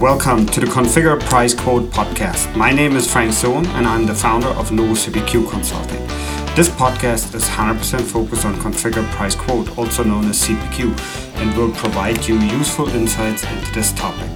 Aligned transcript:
Welcome 0.00 0.46
to 0.46 0.58
the 0.58 0.66
Configure 0.66 1.20
Price 1.20 1.54
Quote 1.54 1.84
podcast. 1.84 2.56
My 2.56 2.72
name 2.72 2.96
is 2.96 3.10
Frank 3.10 3.32
Sohn 3.32 3.64
and 3.64 3.86
I'm 3.86 4.06
the 4.06 4.14
founder 4.14 4.48
of 4.48 4.72
Novus 4.72 5.06
CPQ 5.06 5.48
Consulting. 5.48 6.04
This 6.56 6.68
podcast 6.68 7.32
is 7.32 7.44
100% 7.44 8.00
focused 8.00 8.44
on 8.44 8.56
Configure 8.56 9.08
Price 9.12 9.36
Quote, 9.36 9.78
also 9.78 10.02
known 10.02 10.28
as 10.28 10.42
CPQ, 10.42 11.36
and 11.36 11.56
will 11.56 11.70
provide 11.70 12.26
you 12.26 12.36
useful 12.40 12.88
insights 12.88 13.44
into 13.44 13.72
this 13.72 13.92
topic. 13.92 14.30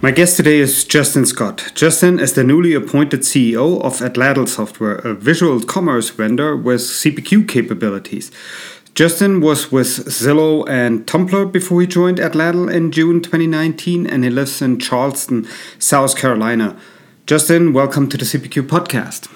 My 0.00 0.12
guest 0.12 0.36
today 0.36 0.60
is 0.60 0.84
Justin 0.84 1.26
Scott. 1.26 1.72
Justin 1.74 2.20
is 2.20 2.32
the 2.34 2.44
newly 2.44 2.72
appointed 2.72 3.22
CEO 3.22 3.82
of 3.82 3.98
Atlatl 3.98 4.46
Software, 4.46 4.94
a 4.94 5.12
visual 5.12 5.60
commerce 5.60 6.08
vendor 6.08 6.56
with 6.56 6.80
CPQ 6.80 7.48
capabilities. 7.48 8.30
Justin 8.98 9.40
was 9.40 9.70
with 9.70 9.86
Zillow 9.86 10.68
and 10.68 11.06
Tumblr 11.06 11.52
before 11.52 11.80
he 11.80 11.86
joined 11.86 12.18
Atlatl 12.18 12.68
in 12.68 12.90
June 12.90 13.22
2019, 13.22 14.08
and 14.08 14.24
he 14.24 14.28
lives 14.28 14.60
in 14.60 14.80
Charleston, 14.80 15.46
South 15.78 16.16
Carolina. 16.16 16.76
Justin, 17.24 17.72
welcome 17.72 18.08
to 18.08 18.16
the 18.16 18.24
CPQ 18.24 18.66
podcast. 18.66 19.28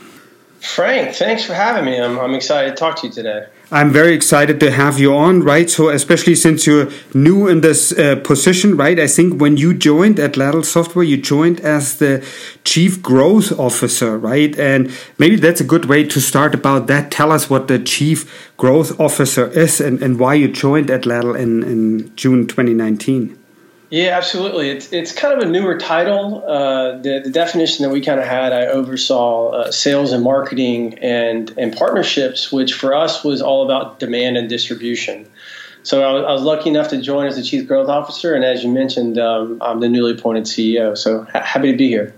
Frank, 0.58 1.14
thanks 1.14 1.44
for 1.44 1.54
having 1.54 1.84
me. 1.84 2.00
I'm, 2.00 2.18
I'm 2.18 2.34
excited 2.34 2.70
to 2.70 2.74
talk 2.74 2.96
to 3.02 3.06
you 3.06 3.12
today. 3.12 3.46
I'm 3.72 3.90
very 3.90 4.12
excited 4.12 4.60
to 4.60 4.70
have 4.70 4.98
you 4.98 5.16
on, 5.16 5.40
right? 5.40 5.70
So, 5.70 5.88
especially 5.88 6.34
since 6.34 6.66
you're 6.66 6.90
new 7.14 7.48
in 7.48 7.62
this 7.62 7.90
uh, 7.90 8.16
position, 8.16 8.76
right? 8.76 9.00
I 9.00 9.06
think 9.06 9.40
when 9.40 9.56
you 9.56 9.72
joined 9.72 10.20
at 10.20 10.32
Atlatl 10.34 10.62
Software, 10.62 11.02
you 11.02 11.16
joined 11.16 11.58
as 11.60 11.96
the 11.96 12.22
Chief 12.64 13.00
Growth 13.02 13.58
Officer, 13.58 14.18
right? 14.18 14.54
And 14.58 14.92
maybe 15.16 15.36
that's 15.36 15.62
a 15.62 15.64
good 15.64 15.86
way 15.86 16.04
to 16.04 16.20
start 16.20 16.54
about 16.54 16.86
that. 16.88 17.10
Tell 17.10 17.32
us 17.32 17.48
what 17.48 17.68
the 17.68 17.78
Chief 17.78 18.52
Growth 18.58 19.00
Officer 19.00 19.48
is 19.48 19.80
and, 19.80 20.02
and 20.02 20.18
why 20.18 20.34
you 20.34 20.48
joined 20.48 20.88
Atlatl 20.88 21.34
in, 21.34 21.62
in 21.62 22.14
June 22.14 22.46
2019. 22.46 23.41
Yeah, 23.92 24.16
absolutely. 24.16 24.70
It's 24.70 24.90
it's 24.90 25.12
kind 25.12 25.34
of 25.34 25.46
a 25.46 25.52
newer 25.52 25.76
title. 25.76 26.42
Uh, 26.48 26.96
the 26.96 27.20
the 27.22 27.30
definition 27.30 27.82
that 27.82 27.90
we 27.90 28.00
kind 28.00 28.18
of 28.18 28.24
had, 28.24 28.54
I 28.54 28.64
oversaw 28.68 29.50
uh, 29.50 29.70
sales 29.70 30.12
and 30.12 30.24
marketing 30.24 30.98
and 31.00 31.52
and 31.58 31.76
partnerships, 31.76 32.50
which 32.50 32.72
for 32.72 32.94
us 32.94 33.22
was 33.22 33.42
all 33.42 33.66
about 33.66 34.00
demand 34.00 34.38
and 34.38 34.48
distribution. 34.48 35.28
So 35.82 36.02
I 36.02 36.12
was, 36.14 36.24
I 36.26 36.32
was 36.32 36.42
lucky 36.42 36.70
enough 36.70 36.88
to 36.88 37.02
join 37.02 37.26
as 37.26 37.36
the 37.36 37.42
chief 37.42 37.68
growth 37.68 37.90
officer, 37.90 38.32
and 38.34 38.46
as 38.46 38.64
you 38.64 38.70
mentioned, 38.70 39.18
um, 39.18 39.58
I'm 39.60 39.80
the 39.80 39.90
newly 39.90 40.12
appointed 40.12 40.44
CEO. 40.44 40.96
So 40.96 41.24
ha- 41.24 41.42
happy 41.42 41.70
to 41.70 41.76
be 41.76 41.88
here. 41.88 42.14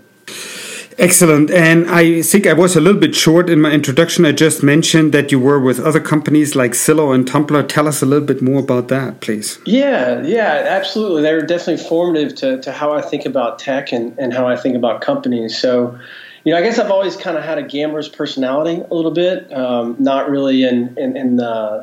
Excellent. 0.97 1.51
And 1.51 1.89
I 1.89 2.21
think 2.21 2.47
I 2.47 2.53
was 2.53 2.75
a 2.75 2.81
little 2.81 2.99
bit 2.99 3.15
short 3.15 3.49
in 3.49 3.61
my 3.61 3.71
introduction. 3.71 4.25
I 4.25 4.31
just 4.31 4.63
mentioned 4.63 5.13
that 5.13 5.31
you 5.31 5.39
were 5.39 5.59
with 5.59 5.79
other 5.79 5.99
companies 5.99 6.55
like 6.55 6.71
Zillow 6.71 7.13
and 7.13 7.27
Tumblr. 7.27 7.67
Tell 7.67 7.87
us 7.87 8.01
a 8.01 8.05
little 8.05 8.25
bit 8.25 8.41
more 8.41 8.61
about 8.61 8.87
that, 8.87 9.19
please. 9.19 9.59
Yeah, 9.65 10.21
yeah, 10.23 10.65
absolutely. 10.69 11.21
They're 11.21 11.41
definitely 11.41 11.83
formative 11.83 12.35
to, 12.35 12.61
to 12.61 12.71
how 12.71 12.93
I 12.93 13.01
think 13.01 13.25
about 13.25 13.59
tech 13.59 13.91
and, 13.91 14.17
and 14.17 14.33
how 14.33 14.47
I 14.47 14.55
think 14.55 14.75
about 14.75 15.01
companies. 15.01 15.57
So, 15.57 15.99
you 16.45 16.53
know, 16.53 16.59
I 16.59 16.61
guess 16.61 16.79
I've 16.79 16.91
always 16.91 17.17
kind 17.17 17.37
of 17.37 17.43
had 17.43 17.57
a 17.57 17.63
gambler's 17.63 18.07
personality 18.07 18.79
a 18.79 18.93
little 18.93 19.11
bit, 19.11 19.51
um, 19.51 19.95
not 19.99 20.29
really 20.29 20.63
in 20.63 20.95
in 20.95 21.17
in, 21.17 21.39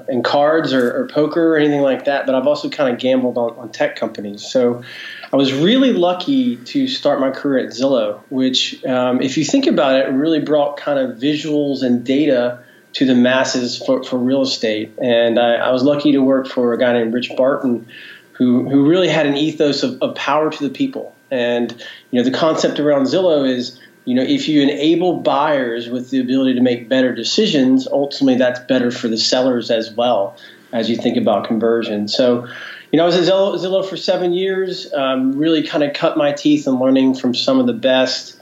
in 0.08 0.22
cards 0.22 0.72
or, 0.72 1.02
or, 1.02 1.08
poker 1.08 1.54
or 1.54 1.56
anything 1.56 1.82
like 1.82 2.04
that, 2.04 2.26
but 2.26 2.36
I've 2.36 2.46
also 2.46 2.70
kind 2.70 2.94
of 2.94 3.00
gambled 3.00 3.36
on, 3.36 3.58
on 3.58 3.72
tech 3.72 3.96
companies. 3.96 4.48
So 4.48 4.84
I 5.32 5.36
was 5.36 5.52
really 5.52 5.94
lucky 5.94 6.56
to 6.56 6.86
start 6.86 7.18
my 7.18 7.30
career 7.30 7.64
at 7.64 7.72
Zillow, 7.72 8.20
which, 8.28 8.84
um, 8.84 9.22
if 9.22 9.38
you 9.38 9.44
think 9.44 9.66
about 9.66 9.96
it, 9.96 10.10
really 10.10 10.40
brought 10.40 10.76
kind 10.76 10.98
of 10.98 11.18
visuals 11.18 11.82
and 11.82 12.04
data 12.04 12.62
to 12.94 13.06
the 13.06 13.14
masses 13.14 13.78
for, 13.78 14.04
for 14.04 14.18
real 14.18 14.42
estate. 14.42 14.92
And 15.00 15.38
I, 15.38 15.54
I 15.54 15.70
was 15.70 15.84
lucky 15.84 16.12
to 16.12 16.18
work 16.18 16.48
for 16.48 16.74
a 16.74 16.78
guy 16.78 16.92
named 16.92 17.14
Rich 17.14 17.30
Barton, 17.36 17.88
who 18.32 18.68
who 18.68 18.86
really 18.88 19.08
had 19.08 19.26
an 19.26 19.36
ethos 19.36 19.82
of, 19.82 20.02
of 20.02 20.14
power 20.14 20.50
to 20.50 20.68
the 20.68 20.74
people. 20.74 21.14
And 21.30 21.72
you 22.10 22.22
know, 22.22 22.28
the 22.28 22.36
concept 22.36 22.78
around 22.78 23.04
Zillow 23.04 23.48
is 23.48 23.80
you 24.04 24.14
know, 24.14 24.22
if 24.22 24.48
you 24.48 24.62
enable 24.62 25.20
buyers 25.20 25.88
with 25.88 26.10
the 26.10 26.18
ability 26.18 26.54
to 26.54 26.60
make 26.60 26.88
better 26.88 27.14
decisions, 27.14 27.86
ultimately 27.86 28.36
that's 28.36 28.60
better 28.60 28.90
for 28.90 29.08
the 29.08 29.16
sellers 29.16 29.70
as 29.70 29.92
well 29.92 30.36
as 30.72 30.90
you 30.90 30.96
think 30.96 31.16
about 31.16 31.46
conversion. 31.46 32.08
So, 32.08 32.48
you 32.92 32.98
know, 32.98 33.04
I 33.04 33.06
was 33.06 33.16
at 33.16 33.24
Zillow, 33.24 33.56
Zillow 33.56 33.88
for 33.88 33.96
seven 33.96 34.34
years, 34.34 34.92
um, 34.92 35.32
really 35.32 35.62
kind 35.62 35.82
of 35.82 35.94
cut 35.94 36.18
my 36.18 36.32
teeth 36.32 36.66
in 36.66 36.78
learning 36.78 37.14
from 37.14 37.34
some 37.34 37.58
of 37.58 37.66
the 37.66 37.72
best 37.72 38.38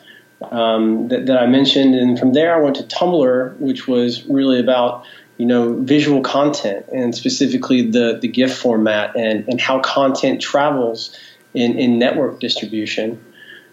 um, 0.51 1.07
that, 1.09 1.27
that 1.27 1.39
I 1.39 1.47
mentioned. 1.47 1.95
And 1.95 2.19
from 2.19 2.33
there, 2.33 2.55
I 2.55 2.61
went 2.61 2.77
to 2.77 2.83
Tumblr, 2.83 3.57
which 3.59 3.87
was 3.87 4.27
really 4.27 4.59
about, 4.59 5.05
you 5.37 5.47
know, 5.47 5.75
visual 5.75 6.21
content 6.21 6.87
and 6.93 7.15
specifically 7.15 7.91
the, 7.91 8.19
the 8.21 8.27
GIF 8.27 8.57
format 8.57 9.15
and, 9.17 9.47
and 9.49 9.61
how 9.61 9.79
content 9.81 10.41
travels 10.41 11.17
in, 11.55 11.79
in 11.79 12.01
network 12.01 12.41
distribution. 12.41 13.25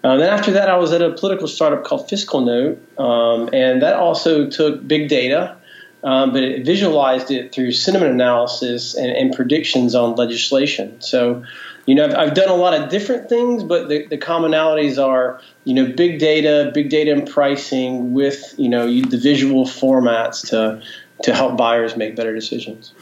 Uh, 0.04 0.16
then 0.18 0.32
after 0.32 0.52
that, 0.52 0.70
I 0.70 0.78
was 0.78 0.94
at 0.94 1.02
a 1.02 1.12
political 1.12 1.48
startup 1.48 1.84
called 1.84 2.08
FiscalNote, 2.08 2.78
um, 3.00 3.50
and 3.52 3.82
that 3.82 3.96
also 3.96 4.48
took 4.48 4.88
big 4.88 5.10
data, 5.10 5.58
um, 6.04 6.32
but 6.32 6.44
it 6.44 6.66
visualized 6.66 7.32
it 7.32 7.52
through 7.52 7.72
sentiment 7.72 8.12
analysis 8.12 8.96
and, 8.96 9.12
and, 9.12 9.34
predictions 9.34 9.96
on 9.96 10.16
legislation. 10.16 11.02
So, 11.02 11.44
you 11.86 11.96
know, 11.96 12.06
I've, 12.06 12.16
I've, 12.16 12.34
done 12.36 12.50
a 12.50 12.56
lot 12.56 12.80
of 12.80 12.90
different 12.90 13.30
things, 13.30 13.64
but 13.64 13.90
the, 13.90 14.06
the, 14.06 14.18
commonalities 14.18 15.04
are, 15.04 15.42
you 15.64 15.74
know, 15.74 15.92
big 15.92 16.20
data, 16.20 16.72
big 16.74 16.90
data 16.90 17.12
and 17.12 17.28
pricing 17.28 18.14
with, 18.14 18.54
you 18.58 18.70
know, 18.70 18.86
the 18.86 19.18
visual 19.18 19.66
formats 19.66 20.48
to 20.50 20.82
to 21.24 21.34
help 21.34 21.58
buyers 21.58 21.98
make 21.98 22.16
better 22.16 22.34
decisions. 22.34 22.94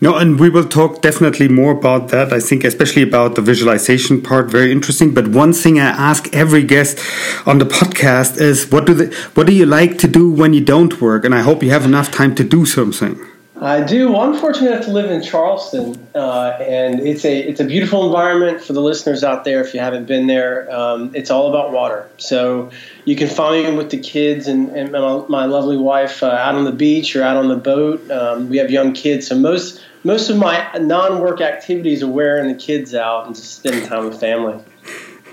No, 0.00 0.16
and 0.16 0.40
we 0.40 0.50
will 0.50 0.68
talk 0.68 1.02
definitely 1.02 1.48
more 1.48 1.72
about 1.72 2.08
that. 2.08 2.32
I 2.32 2.40
think, 2.40 2.64
especially 2.64 3.02
about 3.02 3.36
the 3.36 3.42
visualization 3.42 4.20
part, 4.20 4.50
very 4.50 4.72
interesting. 4.72 5.14
But 5.14 5.28
one 5.28 5.52
thing 5.52 5.78
I 5.78 5.86
ask 5.86 6.34
every 6.34 6.64
guest 6.64 6.98
on 7.46 7.58
the 7.58 7.64
podcast 7.64 8.40
is, 8.40 8.70
what 8.70 8.86
do 8.86 8.94
they, 8.94 9.14
what 9.34 9.46
do 9.46 9.52
you 9.52 9.66
like 9.66 9.98
to 9.98 10.08
do 10.08 10.30
when 10.30 10.52
you 10.52 10.64
don't 10.64 11.00
work? 11.00 11.24
And 11.24 11.34
I 11.34 11.42
hope 11.42 11.62
you 11.62 11.70
have 11.70 11.84
enough 11.84 12.10
time 12.10 12.34
to 12.36 12.44
do 12.44 12.66
something. 12.66 13.18
I 13.62 13.82
do. 13.82 14.12
Well, 14.12 14.22
I'm 14.22 14.40
fortunate 14.40 14.72
enough 14.72 14.86
to 14.86 14.90
live 14.90 15.10
in 15.10 15.22
Charleston, 15.22 16.08
uh, 16.14 16.56
and 16.60 17.00
it's 17.00 17.26
a 17.26 17.38
it's 17.40 17.60
a 17.60 17.64
beautiful 17.64 18.06
environment 18.06 18.62
for 18.62 18.72
the 18.72 18.80
listeners 18.80 19.22
out 19.22 19.44
there. 19.44 19.60
If 19.60 19.74
you 19.74 19.80
haven't 19.80 20.06
been 20.06 20.26
there, 20.26 20.70
um, 20.74 21.14
it's 21.14 21.30
all 21.30 21.50
about 21.50 21.70
water. 21.70 22.08
So 22.16 22.70
you 23.04 23.16
can 23.16 23.28
find 23.28 23.68
me 23.68 23.76
with 23.76 23.90
the 23.90 23.98
kids 23.98 24.46
and, 24.46 24.70
and 24.70 24.92
my, 24.92 25.26
my 25.28 25.44
lovely 25.44 25.76
wife 25.76 26.22
uh, 26.22 26.28
out 26.28 26.54
on 26.54 26.64
the 26.64 26.72
beach 26.72 27.14
or 27.14 27.22
out 27.22 27.36
on 27.36 27.48
the 27.48 27.56
boat. 27.56 28.10
Um, 28.10 28.48
we 28.48 28.56
have 28.56 28.70
young 28.70 28.94
kids, 28.94 29.26
so 29.26 29.38
most 29.38 29.84
most 30.04 30.30
of 30.30 30.38
my 30.38 30.70
non-work 30.78 31.42
activities 31.42 32.02
are 32.02 32.08
wearing 32.08 32.48
the 32.48 32.58
kids 32.58 32.94
out 32.94 33.26
and 33.26 33.36
just 33.36 33.56
spending 33.56 33.86
time 33.86 34.06
with 34.06 34.18
family. 34.18 34.58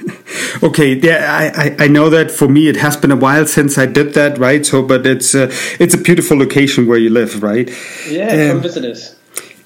Okay, 0.64 0.96
yeah, 0.96 1.52
I, 1.56 1.76
I 1.84 1.88
know 1.88 2.10
that 2.10 2.32
for 2.32 2.48
me 2.48 2.68
it 2.68 2.78
has 2.78 2.98
been 2.98 3.12
a 3.12 3.16
while 3.16 3.46
since 3.46 3.78
I 3.78 3.86
did 3.86 4.16
that, 4.16 4.40
right? 4.40 4.66
So, 4.66 4.82
but 4.82 5.06
it's 5.06 5.36
uh, 5.36 5.52
it's 5.80 5.94
a 5.94 5.98
beautiful 5.98 6.38
location 6.38 6.88
where 6.88 6.98
you 6.98 7.12
live, 7.12 7.44
right? 7.44 7.70
Yeah, 8.10 8.32
um, 8.32 8.52
come 8.54 8.62
visit 8.62 8.86
us. 8.86 9.16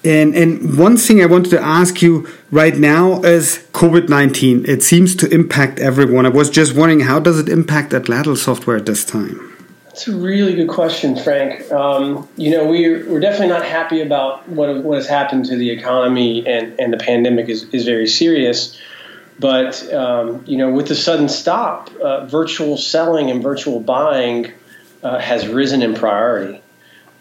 And 0.04 0.34
and 0.34 0.78
one 0.78 0.96
thing 0.96 1.22
I 1.22 1.26
wanted 1.26 1.50
to 1.50 1.60
ask 1.62 2.02
you 2.02 2.28
right 2.50 2.76
now 2.76 3.22
is 3.22 3.66
COVID 3.72 4.08
nineteen. 4.08 4.66
It 4.66 4.82
seems 4.82 5.16
to 5.16 5.32
impact 5.32 5.78
everyone. 5.78 6.26
I 6.26 6.30
was 6.30 6.50
just 6.50 6.74
wondering 6.74 7.00
how 7.00 7.20
does 7.20 7.38
it 7.38 7.48
impact 7.48 7.94
at 7.94 8.02
Atlatl 8.02 8.36
software 8.36 8.76
at 8.76 8.84
this 8.84 9.04
time? 9.04 9.52
That's 9.86 10.08
a 10.08 10.16
really 10.16 10.54
good 10.54 10.70
question, 10.70 11.16
Frank. 11.16 11.70
Um, 11.70 12.26
you 12.38 12.50
know, 12.50 12.66
we're, 12.66 13.06
we're 13.10 13.20
definitely 13.20 13.48
not 13.48 13.62
happy 13.62 14.00
about 14.00 14.48
what, 14.48 14.82
what 14.82 14.96
has 14.96 15.06
happened 15.06 15.44
to 15.46 15.56
the 15.56 15.70
economy, 15.70 16.46
and, 16.46 16.80
and 16.80 16.90
the 16.90 16.96
pandemic 16.96 17.50
is, 17.50 17.64
is 17.74 17.84
very 17.84 18.06
serious. 18.06 18.80
But 19.38 19.92
um, 19.92 20.44
you 20.46 20.56
know, 20.56 20.70
with 20.72 20.88
the 20.88 20.94
sudden 20.94 21.28
stop, 21.28 21.94
uh, 21.96 22.26
virtual 22.26 22.76
selling 22.76 23.30
and 23.30 23.42
virtual 23.42 23.80
buying 23.80 24.52
uh, 25.02 25.18
has 25.18 25.48
risen 25.48 25.82
in 25.82 25.94
priority. 25.94 26.60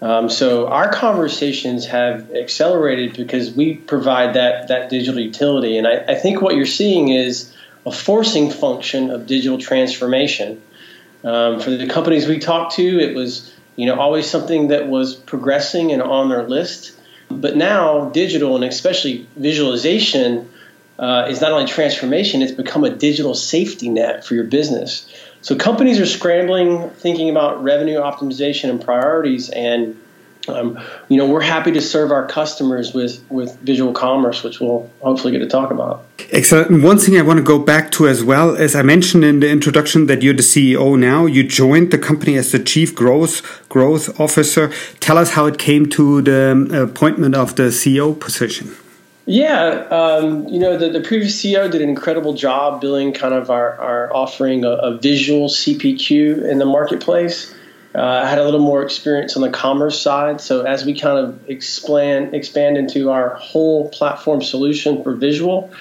Um, 0.01 0.29
so 0.29 0.67
our 0.67 0.91
conversations 0.91 1.85
have 1.87 2.31
accelerated 2.33 3.15
because 3.15 3.51
we 3.51 3.75
provide 3.75 4.33
that 4.33 4.67
that 4.69 4.89
digital 4.89 5.19
utility, 5.19 5.77
and 5.77 5.87
I, 5.87 6.05
I 6.07 6.15
think 6.15 6.41
what 6.41 6.55
you're 6.55 6.65
seeing 6.65 7.09
is 7.09 7.55
a 7.85 7.91
forcing 7.91 8.51
function 8.51 9.11
of 9.11 9.27
digital 9.27 9.57
transformation. 9.57 10.61
Um, 11.23 11.59
for 11.59 11.69
the 11.69 11.87
companies 11.87 12.27
we 12.27 12.39
talked 12.39 12.75
to, 12.75 12.99
it 12.99 13.15
was 13.15 13.53
you 13.75 13.85
know 13.85 13.99
always 13.99 14.29
something 14.29 14.69
that 14.69 14.87
was 14.87 15.13
progressing 15.13 15.91
and 15.91 16.01
on 16.01 16.29
their 16.29 16.47
list. 16.47 16.97
But 17.29 17.55
now 17.55 18.09
digital 18.09 18.55
and 18.55 18.65
especially 18.65 19.27
visualization 19.37 20.49
uh, 21.01 21.25
is 21.27 21.41
not 21.41 21.51
only 21.51 21.65
transformation, 21.65 22.43
it's 22.43 22.51
become 22.51 22.83
a 22.83 22.89
digital 22.89 23.33
safety 23.33 23.89
net 23.89 24.23
for 24.23 24.35
your 24.35 24.43
business. 24.43 25.11
So 25.41 25.55
companies 25.55 25.99
are 25.99 26.05
scrambling, 26.05 26.91
thinking 26.91 27.31
about 27.31 27.63
revenue 27.63 27.97
optimization 27.97 28.69
and 28.69 28.79
priorities, 28.79 29.49
and 29.49 29.99
um, 30.47 30.79
you 31.09 31.17
know 31.17 31.27
we're 31.27 31.41
happy 31.41 31.71
to 31.71 31.81
serve 31.81 32.11
our 32.11 32.27
customers 32.27 32.93
with 32.93 33.23
with 33.29 33.57
visual 33.61 33.93
commerce, 33.93 34.43
which 34.43 34.59
we'll 34.59 34.91
hopefully 35.01 35.31
get 35.31 35.39
to 35.39 35.47
talk 35.47 35.71
about. 35.71 36.05
Excellent. 36.31 36.83
One 36.83 36.99
thing 36.99 37.17
I 37.17 37.23
want 37.23 37.37
to 37.37 37.43
go 37.43 37.57
back 37.57 37.91
to 37.93 38.07
as 38.07 38.23
well, 38.23 38.55
as 38.55 38.75
I 38.75 38.83
mentioned 38.83 39.23
in 39.25 39.39
the 39.39 39.49
introduction, 39.49 40.05
that 40.05 40.21
you're 40.21 40.35
the 40.35 40.43
CEO 40.43 40.97
now. 40.99 41.25
You 41.25 41.43
joined 41.43 41.89
the 41.89 41.97
company 41.97 42.37
as 42.37 42.51
the 42.51 42.59
chief 42.59 42.93
growth 42.93 43.67
growth 43.69 44.19
officer. 44.19 44.71
Tell 44.99 45.17
us 45.17 45.31
how 45.31 45.47
it 45.47 45.57
came 45.57 45.87
to 45.89 46.21
the 46.21 46.51
um, 46.51 46.71
appointment 46.71 47.33
of 47.33 47.55
the 47.55 47.69
CEO 47.71 48.19
position. 48.19 48.75
Yeah, 49.31 49.87
um, 49.89 50.49
you 50.49 50.59
know, 50.59 50.77
the, 50.77 50.89
the 50.89 50.99
previous 50.99 51.41
CEO 51.41 51.71
did 51.71 51.81
an 51.81 51.87
incredible 51.87 52.33
job 52.33 52.81
building 52.81 53.13
kind 53.13 53.33
of 53.33 53.49
our, 53.49 53.79
our 53.79 54.13
offering 54.13 54.65
a, 54.65 54.71
a 54.71 54.97
visual 54.97 55.47
CPQ 55.47 56.43
in 56.43 56.57
the 56.57 56.65
marketplace. 56.65 57.55
Uh, 57.95 58.01
I 58.01 58.27
had 58.27 58.39
a 58.39 58.43
little 58.43 58.59
more 58.59 58.83
experience 58.83 59.37
on 59.37 59.41
the 59.41 59.49
commerce 59.49 60.01
side. 60.01 60.41
So 60.41 60.65
as 60.65 60.83
we 60.83 60.99
kind 60.99 61.17
of 61.17 61.49
expand 61.49 62.35
expand 62.35 62.77
into 62.77 63.09
our 63.09 63.35
whole 63.35 63.87
platform 63.87 64.41
solution 64.41 65.01
for 65.01 65.15
visual, 65.15 65.71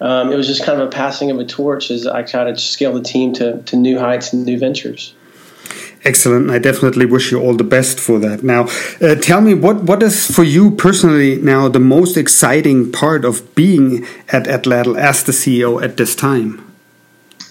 um, 0.00 0.32
it 0.32 0.36
was 0.36 0.46
just 0.46 0.64
kind 0.64 0.80
of 0.80 0.88
a 0.88 0.90
passing 0.90 1.30
of 1.30 1.38
a 1.38 1.44
torch 1.44 1.90
as 1.90 2.06
I 2.06 2.22
tried 2.22 2.54
to 2.54 2.58
scale 2.58 2.94
the 2.94 3.02
team 3.02 3.34
to, 3.34 3.60
to 3.64 3.76
new 3.76 3.98
heights 3.98 4.32
and 4.32 4.46
new 4.46 4.58
ventures. 4.58 5.14
Excellent. 6.04 6.50
I 6.50 6.58
definitely 6.58 7.06
wish 7.06 7.32
you 7.32 7.40
all 7.40 7.54
the 7.54 7.64
best 7.64 7.98
for 7.98 8.18
that. 8.18 8.42
Now, 8.42 8.68
uh, 9.00 9.14
tell 9.14 9.40
me 9.40 9.54
what 9.54 9.84
what 9.84 10.02
is 10.02 10.30
for 10.30 10.44
you 10.44 10.70
personally 10.72 11.36
now 11.36 11.68
the 11.68 11.80
most 11.80 12.18
exciting 12.18 12.92
part 12.92 13.24
of 13.24 13.54
being 13.54 14.04
at 14.28 14.44
Atlatl 14.44 14.98
as 14.98 15.24
the 15.24 15.32
CEO 15.32 15.82
at 15.82 15.96
this 15.96 16.14
time? 16.14 16.60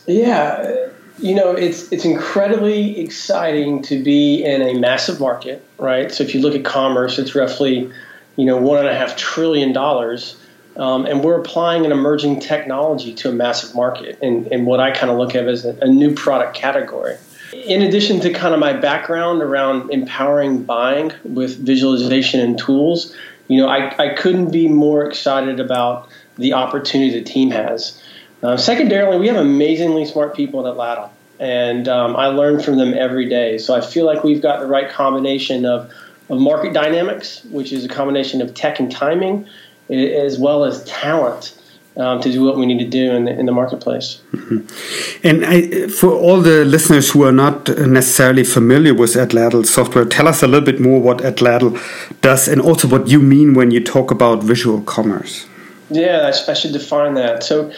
Yeah, 0.06 0.90
you 1.18 1.34
know, 1.34 1.54
it's 1.54 1.92
it's 1.92 2.06
incredibly 2.06 3.00
exciting 3.00 3.82
to 3.84 4.04
be 4.04 4.44
in 4.44 4.62
a 4.62 4.76
massive 4.80 5.20
market, 5.20 5.66
right? 5.80 6.12
So 6.12 6.24
if 6.24 6.36
you 6.36 6.42
look 6.42 6.54
at 6.54 6.64
commerce, 6.64 7.18
it's 7.18 7.34
roughly, 7.34 7.92
you 8.36 8.46
know, 8.46 8.58
one 8.58 8.78
and 8.78 8.88
a 8.88 8.96
half 8.96 9.18
trillion 9.18 9.74
dollars. 9.74 10.38
Um, 10.76 11.06
and 11.06 11.24
we're 11.24 11.40
applying 11.40 11.86
an 11.86 11.92
emerging 11.92 12.40
technology 12.40 13.14
to 13.16 13.30
a 13.30 13.32
massive 13.32 13.76
market 13.76 14.18
and, 14.24 14.48
and 14.48 14.66
what 14.66 14.80
I 14.80 14.90
kind 14.90 15.12
of 15.12 15.20
look 15.20 15.36
at 15.36 15.48
as 15.48 15.66
a, 15.66 15.78
a 15.82 15.88
new 15.88 16.16
product 16.16 16.56
category 16.56 17.18
in 17.66 17.82
addition 17.82 18.20
to 18.22 18.32
kind 18.32 18.54
of 18.54 18.60
my 18.60 18.74
background 18.74 19.42
around 19.42 19.92
empowering 19.92 20.64
buying 20.64 21.12
with 21.24 21.58
visualization 21.58 22.40
and 22.40 22.58
tools, 22.58 23.16
you 23.48 23.58
know, 23.58 23.68
I, 23.68 23.96
I 23.98 24.14
couldn't 24.14 24.52
be 24.52 24.68
more 24.68 25.06
excited 25.06 25.60
about 25.60 26.10
the 26.38 26.54
opportunity 26.54 27.20
the 27.20 27.24
team 27.24 27.52
has. 27.52 28.02
Uh, 28.42 28.58
secondarily, 28.58 29.18
we 29.20 29.28
have 29.28 29.38
amazingly 29.38 30.06
smart 30.06 30.36
people 30.36 30.68
at 30.68 30.74
Atlatl, 30.74 31.10
and 31.40 31.88
um, 31.88 32.16
I 32.16 32.28
learn 32.28 32.62
from 32.62 32.78
them 32.78 32.94
every 32.94 33.30
day. 33.30 33.58
So 33.58 33.74
I 33.74 33.82
feel 33.82 34.06
like 34.06 34.24
we've 34.24 34.42
got 34.42 34.60
the 34.60 34.68
right 34.68 34.90
combination 34.90 35.66
of, 35.66 35.92
of 36.30 36.40
market 36.40 36.74
dynamics, 36.74 37.44
which 37.46 37.72
is 37.72 37.86
a 37.86 37.90
combination 37.90 38.42
of 38.42 38.54
tech 38.54 38.80
and 38.80 38.92
timing, 38.92 39.48
as 39.90 40.38
well 40.38 40.66
as 40.66 40.84
talent 40.86 41.58
um, 41.96 42.22
to 42.22 42.32
do 42.32 42.44
what 42.44 42.58
we 42.58 42.66
need 42.66 42.80
to 42.80 42.90
do 42.90 43.12
in 43.12 43.26
the, 43.26 43.40
in 43.40 43.46
the 43.46 43.52
marketplace. 43.52 44.22
Mm-hmm. 44.32 45.28
And 45.28 45.46
I, 45.46 45.88
for 45.88 46.12
all 46.12 46.42
the 46.42 46.66
listeners 46.66 47.12
who 47.12 47.24
are 47.24 47.32
not 47.32 47.70
necessarily 47.78 48.44
familiar 48.44 48.94
with 48.94 49.14
Atlatl 49.14 49.66
software, 49.66 50.06
tell 50.06 50.28
us 50.28 50.42
a 50.42 50.48
little 50.48 50.66
bit 50.66 50.80
more 50.80 51.00
what 51.00 51.20
Atlatl 51.20 51.80
does 52.22 52.48
and 52.48 52.62
also 52.62 52.88
what 52.88 53.08
you 53.08 53.20
mean 53.20 53.54
when 53.54 53.72
you 53.72 53.84
talk 53.84 54.12
about 54.12 54.44
visual 54.44 54.82
commerce. 54.82 55.46
Yeah, 55.90 56.32
I, 56.32 56.52
I 56.52 56.54
should 56.54 56.74
define 56.74 57.14
that. 57.16 57.44
So, 57.44 57.72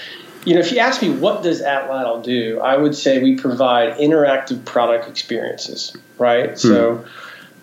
you 0.45 0.53
know, 0.53 0.61
if 0.61 0.71
you 0.71 0.79
ask 0.79 1.01
me 1.01 1.09
what 1.09 1.43
does 1.43 1.61
Atlatl 1.61 2.23
do, 2.23 2.59
I 2.61 2.77
would 2.77 2.95
say 2.95 3.21
we 3.21 3.35
provide 3.35 3.97
interactive 3.97 4.63
product 4.63 5.09
experiences, 5.09 5.95
right? 6.17 6.51
Hmm. 6.51 6.55
So, 6.55 7.05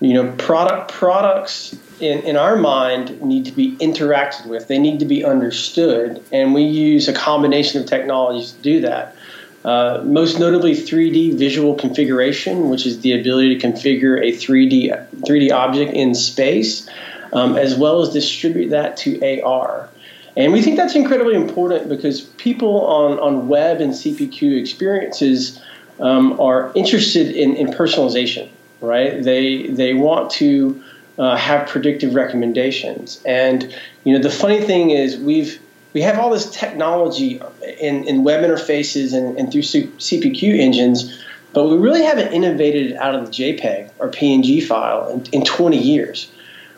you 0.00 0.14
know, 0.14 0.32
product 0.32 0.92
products 0.92 1.76
in, 2.02 2.20
in 2.20 2.36
our 2.36 2.56
mind 2.56 3.22
need 3.22 3.46
to 3.46 3.52
be 3.52 3.76
interacted 3.76 4.46
with. 4.46 4.68
They 4.68 4.78
need 4.78 4.98
to 4.98 5.06
be 5.06 5.24
understood, 5.24 6.22
and 6.32 6.52
we 6.52 6.64
use 6.64 7.08
a 7.08 7.12
combination 7.12 7.80
of 7.80 7.88
technologies 7.88 8.52
to 8.52 8.62
do 8.62 8.80
that. 8.80 9.16
Uh, 9.64 10.02
most 10.04 10.40
notably, 10.40 10.72
3D 10.72 11.38
visual 11.38 11.76
configuration, 11.76 12.68
which 12.68 12.84
is 12.84 13.00
the 13.00 13.12
ability 13.12 13.56
to 13.56 13.66
configure 13.66 14.18
a 14.18 14.32
3D 14.32 15.20
3D 15.20 15.52
object 15.52 15.92
in 15.92 16.14
space, 16.16 16.88
um, 17.32 17.56
as 17.56 17.76
well 17.76 18.02
as 18.02 18.12
distribute 18.12 18.70
that 18.70 18.96
to 18.98 19.40
AR. 19.42 19.88
And 20.36 20.52
we 20.52 20.62
think 20.62 20.76
that's 20.76 20.96
incredibly 20.96 21.36
important 21.36 21.88
because 21.88 22.22
people 22.22 22.86
on, 22.86 23.20
on 23.20 23.48
web 23.48 23.80
and 23.80 23.92
CPQ 23.92 24.58
experiences 24.58 25.60
um, 26.00 26.40
are 26.40 26.72
interested 26.74 27.28
in, 27.28 27.54
in 27.54 27.68
personalization, 27.68 28.48
right? 28.80 29.22
They 29.22 29.68
they 29.68 29.94
want 29.94 30.30
to 30.32 30.82
uh, 31.18 31.36
have 31.36 31.68
predictive 31.68 32.14
recommendations. 32.14 33.22
And 33.24 33.74
you 34.04 34.14
know, 34.14 34.22
the 34.22 34.30
funny 34.30 34.60
thing 34.60 34.90
is, 34.90 35.16
we've 35.16 35.60
we 35.92 36.00
have 36.02 36.18
all 36.18 36.30
this 36.30 36.50
technology 36.50 37.40
in, 37.80 38.04
in 38.08 38.24
web 38.24 38.42
interfaces 38.42 39.12
and, 39.12 39.38
and 39.38 39.52
through 39.52 39.62
CPQ 39.62 40.58
engines, 40.58 41.22
but 41.52 41.68
we 41.68 41.76
really 41.76 42.02
haven't 42.02 42.32
innovated 42.32 42.96
out 42.96 43.14
of 43.14 43.26
the 43.26 43.30
JPEG 43.30 43.90
or 43.98 44.08
PNG 44.08 44.66
file 44.66 45.08
in, 45.10 45.26
in 45.32 45.44
20 45.44 45.76
years, 45.76 46.32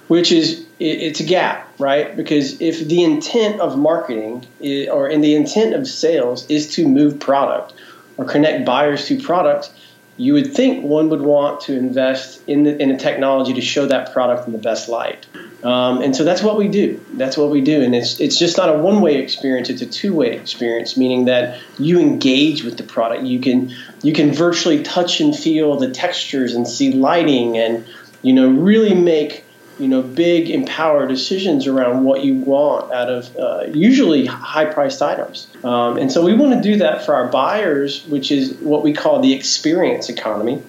which 0.09 0.33
is 0.33 0.67
it, 0.81 0.85
it's 0.85 1.21
a 1.21 1.25
gap, 1.25 1.69
right? 1.79 2.17
Because 2.17 2.61
if 2.61 2.89
the 2.89 3.05
intent 3.05 3.61
of 3.61 3.79
marketing 3.79 4.47
is, 4.61 4.89
or 4.89 5.09
in 5.09 5.21
the 5.21 5.37
intent 5.37 5.75
of 5.75 5.87
sales 5.87 6.49
is 6.51 6.75
to 6.75 6.89
move 6.89 7.21
product 7.21 7.73
or 8.17 8.25
connect 8.25 8.65
buyers 8.65 9.07
to 9.07 9.21
product, 9.21 9.71
you 10.17 10.33
would 10.35 10.55
think 10.55 10.85
one 10.85 11.09
would 11.09 11.23
want 11.23 11.63
to 11.63 11.77
invest 11.77 12.41
in 12.47 12.63
the, 12.63 12.81
in 12.81 12.91
a 12.91 12.99
technology 12.99 13.55
to 13.55 13.61
show 13.61 13.87
that 13.87 14.13
product 14.13 14.47
in 14.47 14.53
the 14.53 14.59
best 14.59 14.89
light. 14.89 15.27
Um, 15.65 16.03
and 16.03 16.15
so 16.15 16.25
that's 16.25 16.43
what 16.43 16.57
we 16.57 16.69
do. 16.69 17.05
That's 17.15 17.37
what 17.37 17.51
we 17.51 17.63
do. 17.63 17.83
And 17.83 17.95
it's, 17.95 18.21
it's 18.21 18.39
just 18.39 18.57
not 18.57 18.69
a 18.69 18.79
one 18.79 19.01
way 19.01 19.17
experience, 19.17 19.71
it's 19.71 19.83
a 19.83 19.87
two 19.87 20.15
way 20.15 20.37
experience, 20.37 20.97
meaning 20.97 21.25
that 21.25 21.59
you 21.79 21.99
engage 21.99 22.63
with 22.63 22.77
the 22.77 22.85
product. 22.85 23.25
You 23.25 23.41
can, 23.41 23.75
you 24.03 24.13
can 24.13 24.33
virtually 24.33 24.83
touch 24.83 25.21
and 25.21 25.35
feel 25.35 25.77
the 25.77 25.91
textures 25.91 26.55
and 26.55 26.69
see 26.69 26.93
lighting 26.93 27.57
and 27.57 27.87
you 28.25 28.33
know, 28.33 28.49
really 28.49 28.95
make 28.95 29.44
you 29.79 29.89
know, 29.89 30.03
big 30.03 30.51
empower 30.51 31.07
decisions 31.07 31.67
around 31.67 32.05
what 32.05 32.25
you 32.25 32.37
want 32.37 32.93
out 32.93 33.11
of 33.11 33.37
uh, 33.37 33.65
usually 33.73 34.25
high 34.27 34.67
priced 34.67 35.03
items. 35.03 35.49
Um, 35.65 35.97
and 35.99 36.13
so 36.13 36.25
we 36.25 36.35
want 36.35 36.55
to 36.55 36.61
do 36.61 36.79
that 36.79 37.05
for 37.05 37.15
our 37.15 37.29
buyers, 37.29 38.05
which 38.07 38.31
is 38.31 38.55
what 38.55 38.83
we 38.83 38.93
call 38.93 39.21
the 39.21 39.33
experience 39.33 40.09
economy, 40.09 40.63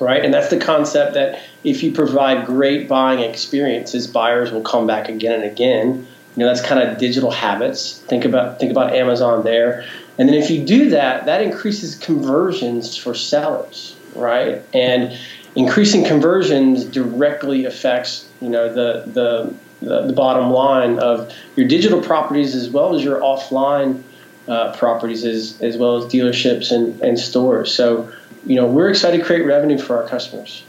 right? 0.00 0.24
And 0.24 0.34
that's 0.34 0.50
the 0.50 0.58
concept 0.58 1.14
that 1.14 1.40
if 1.62 1.82
you 1.82 1.92
provide 1.92 2.46
great 2.46 2.88
buying 2.88 3.20
experiences, 3.20 4.06
buyers 4.06 4.50
will 4.50 4.62
come 4.62 4.86
back 4.86 5.08
again 5.08 5.40
and 5.40 5.44
again. 5.44 6.06
You 6.34 6.44
know, 6.44 6.46
that's 6.46 6.64
kind 6.66 6.80
of 6.80 6.98
digital 6.98 7.30
habits. 7.30 7.98
Think 8.00 8.24
about 8.24 8.58
think 8.58 8.70
about 8.70 8.94
Amazon 8.94 9.44
there. 9.44 9.84
And 10.18 10.28
then 10.28 10.36
if 10.36 10.50
you 10.50 10.64
do 10.64 10.90
that, 10.90 11.26
that 11.26 11.42
increases 11.42 11.94
conversions 11.94 12.96
for 12.96 13.14
sellers, 13.14 13.96
right? 14.16 14.62
And 14.74 15.16
increasing 15.58 16.04
conversions 16.04 16.84
directly 16.84 17.64
affects 17.64 18.28
you 18.40 18.48
know 18.48 18.72
the 18.72 19.02
the 19.10 19.54
the, 19.80 20.12
bottom 20.12 20.50
line 20.50 20.98
of 21.00 21.32
your 21.56 21.66
digital 21.66 22.00
properties 22.00 22.54
as 22.54 22.70
well 22.70 22.94
as 22.94 23.02
your 23.02 23.20
offline 23.20 24.02
uh, 24.46 24.72
properties 24.76 25.24
as, 25.24 25.60
as 25.60 25.76
well 25.76 25.96
as 25.96 26.04
dealerships 26.06 26.72
and, 26.72 27.00
and 27.00 27.18
stores. 27.18 27.72
So 27.72 28.10
you 28.48 28.56
know, 28.56 28.66
we're 28.66 28.88
excited 28.88 29.18
to 29.18 29.24
create 29.24 29.44
revenue 29.44 29.76
for 29.76 30.02
our 30.02 30.08
customers. 30.08 30.64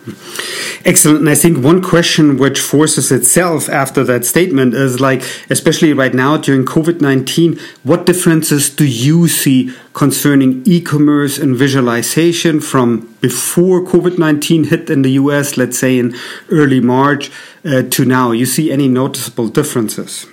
Excellent. 0.84 1.20
And 1.20 1.30
I 1.30 1.36
think 1.36 1.64
one 1.64 1.82
question 1.82 2.38
which 2.38 2.60
forces 2.60 3.10
itself 3.10 3.70
after 3.70 4.04
that 4.04 4.26
statement 4.26 4.74
is 4.74 5.00
like, 5.00 5.24
especially 5.50 5.94
right 5.94 6.14
now 6.14 6.36
during 6.36 6.66
COVID 6.66 7.00
19, 7.00 7.58
what 7.84 8.06
differences 8.06 8.70
do 8.70 8.86
you 8.86 9.30
see 9.30 9.74
concerning 9.94 10.62
e 10.66 10.82
commerce 10.82 11.38
and 11.38 11.56
visualization 11.56 12.60
from 12.60 13.16
before 13.22 13.82
COVID 13.86 14.18
19 14.18 14.66
hit 14.66 14.90
in 14.90 15.02
the 15.02 15.12
US, 15.12 15.56
let's 15.56 15.80
say 15.80 15.98
in 15.98 16.16
early 16.50 16.82
March, 16.82 17.32
uh, 17.64 17.84
to 17.84 18.04
now? 18.04 18.32
You 18.32 18.46
see 18.46 18.72
any 18.74 18.90
noticeable 18.90 19.48
differences? 19.48 20.28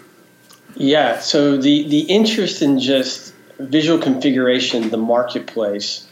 Yeah. 0.75 1.21
So 1.21 1.57
the, 1.57 1.89
the 1.89 2.01
interest 2.01 2.61
in 2.61 2.81
just 2.81 3.35
visual 3.59 3.99
configuration, 3.99 4.91
the 4.91 4.99
marketplace, 4.99 6.06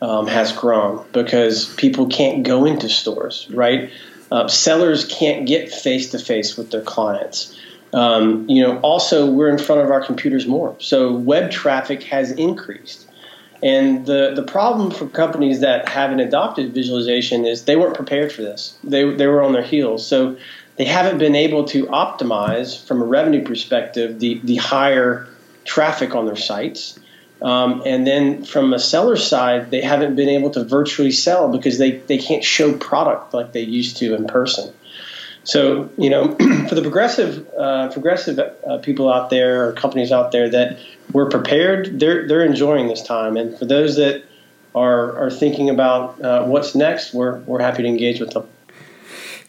um, 0.00 0.26
has 0.26 0.52
grown 0.52 1.04
because 1.12 1.72
people 1.74 2.08
can't 2.08 2.42
go 2.42 2.64
into 2.64 2.88
stores, 2.88 3.46
right? 3.50 3.90
Uh, 4.30 4.48
sellers 4.48 5.04
can't 5.04 5.46
get 5.46 5.72
face 5.72 6.10
to 6.10 6.18
face 6.18 6.56
with 6.56 6.70
their 6.70 6.82
clients. 6.82 7.58
Um, 7.92 8.48
you 8.48 8.62
know, 8.62 8.78
also 8.80 9.30
we're 9.30 9.48
in 9.48 9.58
front 9.58 9.80
of 9.80 9.90
our 9.90 10.04
computers 10.04 10.46
more, 10.46 10.76
so 10.78 11.12
web 11.12 11.50
traffic 11.50 12.04
has 12.04 12.30
increased. 12.30 13.08
And 13.62 14.06
the, 14.06 14.32
the 14.34 14.42
problem 14.42 14.90
for 14.90 15.06
companies 15.06 15.60
that 15.60 15.88
haven't 15.88 16.20
adopted 16.20 16.72
visualization 16.72 17.44
is 17.44 17.64
they 17.64 17.76
weren't 17.76 17.94
prepared 17.94 18.32
for 18.32 18.42
this. 18.42 18.78
They, 18.82 19.04
they 19.14 19.26
were 19.26 19.42
on 19.42 19.52
their 19.52 19.62
heels. 19.62 20.06
So 20.06 20.38
they 20.76 20.86
haven't 20.86 21.18
been 21.18 21.34
able 21.34 21.64
to 21.64 21.86
optimize 21.86 22.82
from 22.86 23.02
a 23.02 23.04
revenue 23.04 23.44
perspective 23.44 24.18
the, 24.18 24.40
the 24.44 24.56
higher 24.56 25.28
traffic 25.64 26.14
on 26.14 26.24
their 26.24 26.36
sites. 26.36 26.98
Um, 27.42 27.82
and 27.86 28.06
then 28.06 28.44
from 28.44 28.72
a 28.72 28.78
seller 28.78 29.16
side, 29.16 29.70
they 29.70 29.80
haven't 29.80 30.14
been 30.14 30.28
able 30.28 30.50
to 30.50 30.64
virtually 30.64 31.10
sell 31.10 31.50
because 31.50 31.78
they, 31.78 31.92
they 31.92 32.18
can't 32.18 32.44
show 32.44 32.76
product 32.76 33.32
like 33.32 33.52
they 33.52 33.62
used 33.62 33.96
to 33.98 34.14
in 34.14 34.26
person. 34.26 34.74
So, 35.44 35.90
you 35.96 36.10
know, 36.10 36.34
for 36.68 36.74
the 36.74 36.82
progressive 36.82 37.48
uh, 37.58 37.88
progressive 37.88 38.38
uh, 38.38 38.78
people 38.78 39.12
out 39.12 39.30
there 39.30 39.68
or 39.68 39.72
companies 39.72 40.12
out 40.12 40.32
there 40.32 40.50
that 40.50 40.78
were 41.12 41.28
prepared, 41.28 41.98
they're 41.98 42.28
they're 42.28 42.44
enjoying 42.44 42.88
this 42.88 43.02
time. 43.02 43.36
And 43.36 43.58
for 43.58 43.64
those 43.64 43.96
that 43.96 44.22
are 44.74 45.18
are 45.18 45.30
thinking 45.30 45.70
about 45.70 46.20
uh, 46.20 46.44
what's 46.44 46.74
next, 46.74 47.14
we're 47.14 47.38
we're 47.40 47.60
happy 47.60 47.82
to 47.82 47.88
engage 47.88 48.20
with 48.20 48.32
them. 48.32 48.46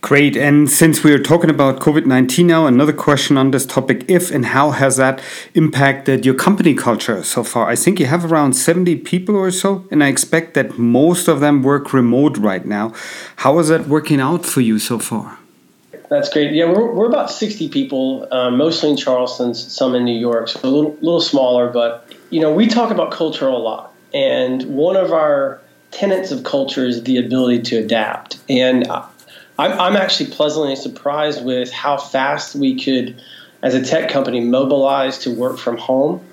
Great. 0.02 0.36
And 0.36 0.68
since 0.68 1.04
we 1.04 1.14
are 1.14 1.22
talking 1.22 1.52
about 1.52 1.80
COVID 1.80 2.08
19 2.08 2.48
now, 2.48 2.66
another 2.66 2.92
question 2.92 3.38
on 3.38 3.52
this 3.52 3.68
topic 3.68 4.04
if 4.08 4.32
and 4.32 4.48
how 4.48 4.72
has 4.72 4.98
that 4.98 5.22
impacted 5.54 6.26
your 6.26 6.34
company 6.34 6.74
culture 6.74 7.24
so 7.24 7.44
far? 7.44 7.70
I 7.70 7.76
think 7.76 8.00
you 8.00 8.08
have 8.08 8.32
around 8.32 8.54
70 8.54 8.96
people 8.98 9.36
or 9.36 9.52
so, 9.52 9.86
and 9.92 10.04
I 10.04 10.08
expect 10.08 10.56
that 10.56 10.80
most 10.80 11.28
of 11.28 11.40
them 11.40 11.62
work 11.62 11.94
remote 11.94 12.38
right 12.40 12.66
now. 12.66 12.94
How 13.38 13.60
is 13.60 13.68
that 13.68 13.88
working 13.88 14.20
out 14.20 14.44
for 14.44 14.62
you 14.62 14.80
so 14.80 14.98
far? 14.98 15.38
That's 16.10 16.30
great. 16.30 16.52
Yeah, 16.52 16.66
we're, 16.66 16.92
we're 16.94 17.08
about 17.08 17.30
60 17.30 17.70
people, 17.70 18.28
um, 18.32 18.58
mostly 18.58 18.90
in 18.90 18.98
Charleston, 18.98 19.54
some 19.54 19.94
in 19.94 20.04
New 20.04 20.20
York, 20.20 20.50
so 20.50 20.60
a 20.64 20.68
little, 20.68 20.94
little 20.96 21.22
smaller. 21.22 21.70
But, 21.70 22.12
you 22.32 22.42
know, 22.42 22.52
we 22.52 22.68
talk 22.68 22.92
about 22.92 23.12
culture 23.12 23.48
a 23.48 23.56
lot. 23.56 23.94
And 24.14 24.64
one 24.76 24.98
of 24.98 25.14
our 25.14 25.62
tenets 25.92 26.32
of 26.32 26.44
culture 26.44 26.86
is 26.86 27.04
the 27.04 27.18
ability 27.18 27.62
to 27.62 27.78
adapt. 27.78 28.40
And 28.50 28.88
I'm, 29.58 29.72
I'm 29.80 29.96
actually 29.96 30.32
pleasantly 30.32 30.76
surprised 30.76 31.44
with 31.44 31.72
how 31.72 31.98
fast 31.98 32.56
we 32.56 32.82
could, 32.84 33.22
as 33.62 33.76
a 33.76 33.84
tech 33.84 34.10
company, 34.10 34.40
mobilize 34.40 35.20
to 35.20 35.34
work 35.34 35.58
from 35.58 35.78
home. 35.78 36.26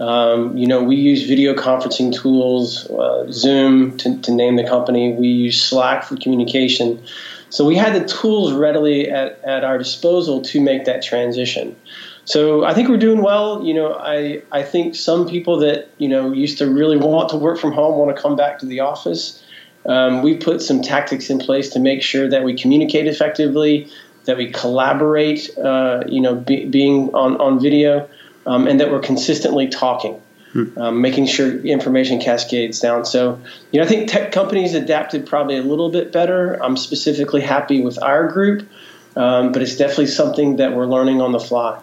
Um, 0.00 0.56
you 0.56 0.66
know, 0.66 0.82
we 0.82 0.96
use 0.96 1.22
video 1.22 1.54
conferencing 1.54 2.12
tools, 2.12 2.90
uh, 2.90 3.30
Zoom 3.30 3.96
to, 3.98 4.20
to, 4.22 4.32
name 4.32 4.56
the 4.56 4.64
company. 4.64 5.12
We 5.12 5.28
use 5.28 5.62
Slack 5.62 6.02
for 6.02 6.16
communication. 6.16 7.00
So 7.48 7.64
we 7.64 7.76
had 7.76 7.94
the 7.94 8.04
tools 8.04 8.52
readily 8.52 9.08
at, 9.08 9.42
at 9.44 9.62
our 9.62 9.78
disposal 9.78 10.42
to 10.42 10.60
make 10.60 10.86
that 10.86 11.02
transition. 11.02 11.76
So 12.24 12.64
I 12.64 12.74
think 12.74 12.88
we're 12.88 12.96
doing 12.96 13.22
well. 13.22 13.64
You 13.64 13.74
know, 13.74 13.94
I, 13.94 14.42
I 14.50 14.64
think 14.64 14.96
some 14.96 15.28
people 15.28 15.58
that, 15.58 15.90
you 15.98 16.08
know, 16.08 16.32
used 16.32 16.58
to 16.58 16.68
really 16.68 16.96
want 16.96 17.28
to 17.28 17.36
work 17.36 17.60
from 17.60 17.70
home 17.70 17.96
want 17.96 18.14
to 18.14 18.20
come 18.20 18.34
back 18.34 18.58
to 18.60 18.66
the 18.66 18.80
office. 18.80 19.43
Um, 19.86 20.22
we 20.22 20.36
put 20.36 20.62
some 20.62 20.82
tactics 20.82 21.30
in 21.30 21.38
place 21.38 21.70
to 21.70 21.80
make 21.80 22.02
sure 22.02 22.28
that 22.28 22.42
we 22.42 22.54
communicate 22.54 23.06
effectively, 23.06 23.90
that 24.24 24.36
we 24.36 24.50
collaborate, 24.50 25.56
uh, 25.58 26.04
you 26.06 26.20
know, 26.20 26.34
be, 26.34 26.64
being 26.64 27.14
on, 27.14 27.36
on 27.40 27.60
video, 27.60 28.08
um, 28.46 28.66
and 28.66 28.80
that 28.80 28.90
we're 28.90 29.00
consistently 29.00 29.68
talking, 29.68 30.20
hmm. 30.52 30.78
um, 30.78 31.00
making 31.00 31.26
sure 31.26 31.60
information 31.64 32.20
cascades 32.20 32.80
down. 32.80 33.04
So, 33.04 33.40
you 33.72 33.80
know, 33.80 33.86
I 33.86 33.88
think 33.88 34.10
tech 34.10 34.32
companies 34.32 34.74
adapted 34.74 35.26
probably 35.26 35.56
a 35.58 35.62
little 35.62 35.90
bit 35.90 36.12
better. 36.12 36.54
I'm 36.62 36.76
specifically 36.76 37.42
happy 37.42 37.82
with 37.82 38.02
our 38.02 38.28
group, 38.28 38.68
um, 39.16 39.52
but 39.52 39.62
it's 39.62 39.76
definitely 39.76 40.06
something 40.06 40.56
that 40.56 40.74
we're 40.74 40.86
learning 40.86 41.20
on 41.20 41.32
the 41.32 41.40
fly. 41.40 41.80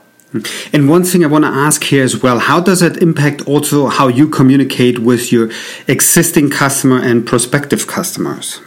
And 0.72 0.90
one 0.90 1.04
thing 1.04 1.24
I 1.26 1.28
want 1.28 1.44
to 1.44 1.50
ask 1.50 1.84
here 1.84 2.04
as 2.04 2.22
well 2.24 2.40
how 2.40 2.62
does 2.62 2.80
that 2.80 2.98
impact 2.98 3.48
also 3.48 3.88
how 3.88 4.08
you 4.08 4.30
communicate 4.30 5.00
with 5.00 5.32
your 5.32 5.50
existing 5.88 6.50
customer 6.50 7.00
and 7.02 7.26
prospective 7.26 7.88
customers? 7.88 8.62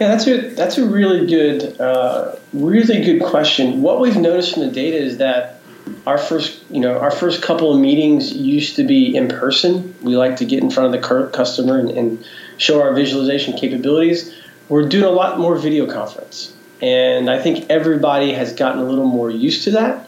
Yeah, 0.00 0.08
that's 0.08 0.26
a 0.26 0.50
that's 0.50 0.78
a 0.78 0.86
really 0.86 1.26
good 1.26 1.80
uh, 1.80 2.36
really 2.52 3.02
good 3.02 3.22
question. 3.22 3.82
What 3.82 3.98
we've 3.98 4.16
noticed 4.16 4.54
from 4.54 4.62
the 4.62 4.70
data 4.70 4.96
is 4.96 5.18
that 5.18 5.60
our 6.06 6.18
first 6.18 6.62
you 6.70 6.80
know 6.80 6.98
our 6.98 7.10
first 7.10 7.42
couple 7.42 7.72
of 7.72 7.80
meetings 7.80 8.32
used 8.32 8.76
to 8.76 8.84
be 8.84 9.16
in 9.16 9.28
person. 9.28 9.94
We 10.02 10.16
like 10.16 10.36
to 10.36 10.44
get 10.44 10.62
in 10.62 10.70
front 10.70 10.94
of 10.94 11.00
the 11.00 11.30
customer 11.32 11.78
and, 11.78 11.90
and 11.90 12.24
show 12.58 12.82
our 12.82 12.92
visualization 12.94 13.56
capabilities. 13.56 14.32
We're 14.68 14.88
doing 14.88 15.04
a 15.04 15.10
lot 15.10 15.38
more 15.38 15.56
video 15.56 15.90
conference, 15.90 16.54
and 16.82 17.30
I 17.30 17.40
think 17.42 17.70
everybody 17.70 18.32
has 18.32 18.52
gotten 18.52 18.82
a 18.82 18.84
little 18.84 19.06
more 19.06 19.30
used 19.30 19.64
to 19.64 19.70
that 19.72 20.05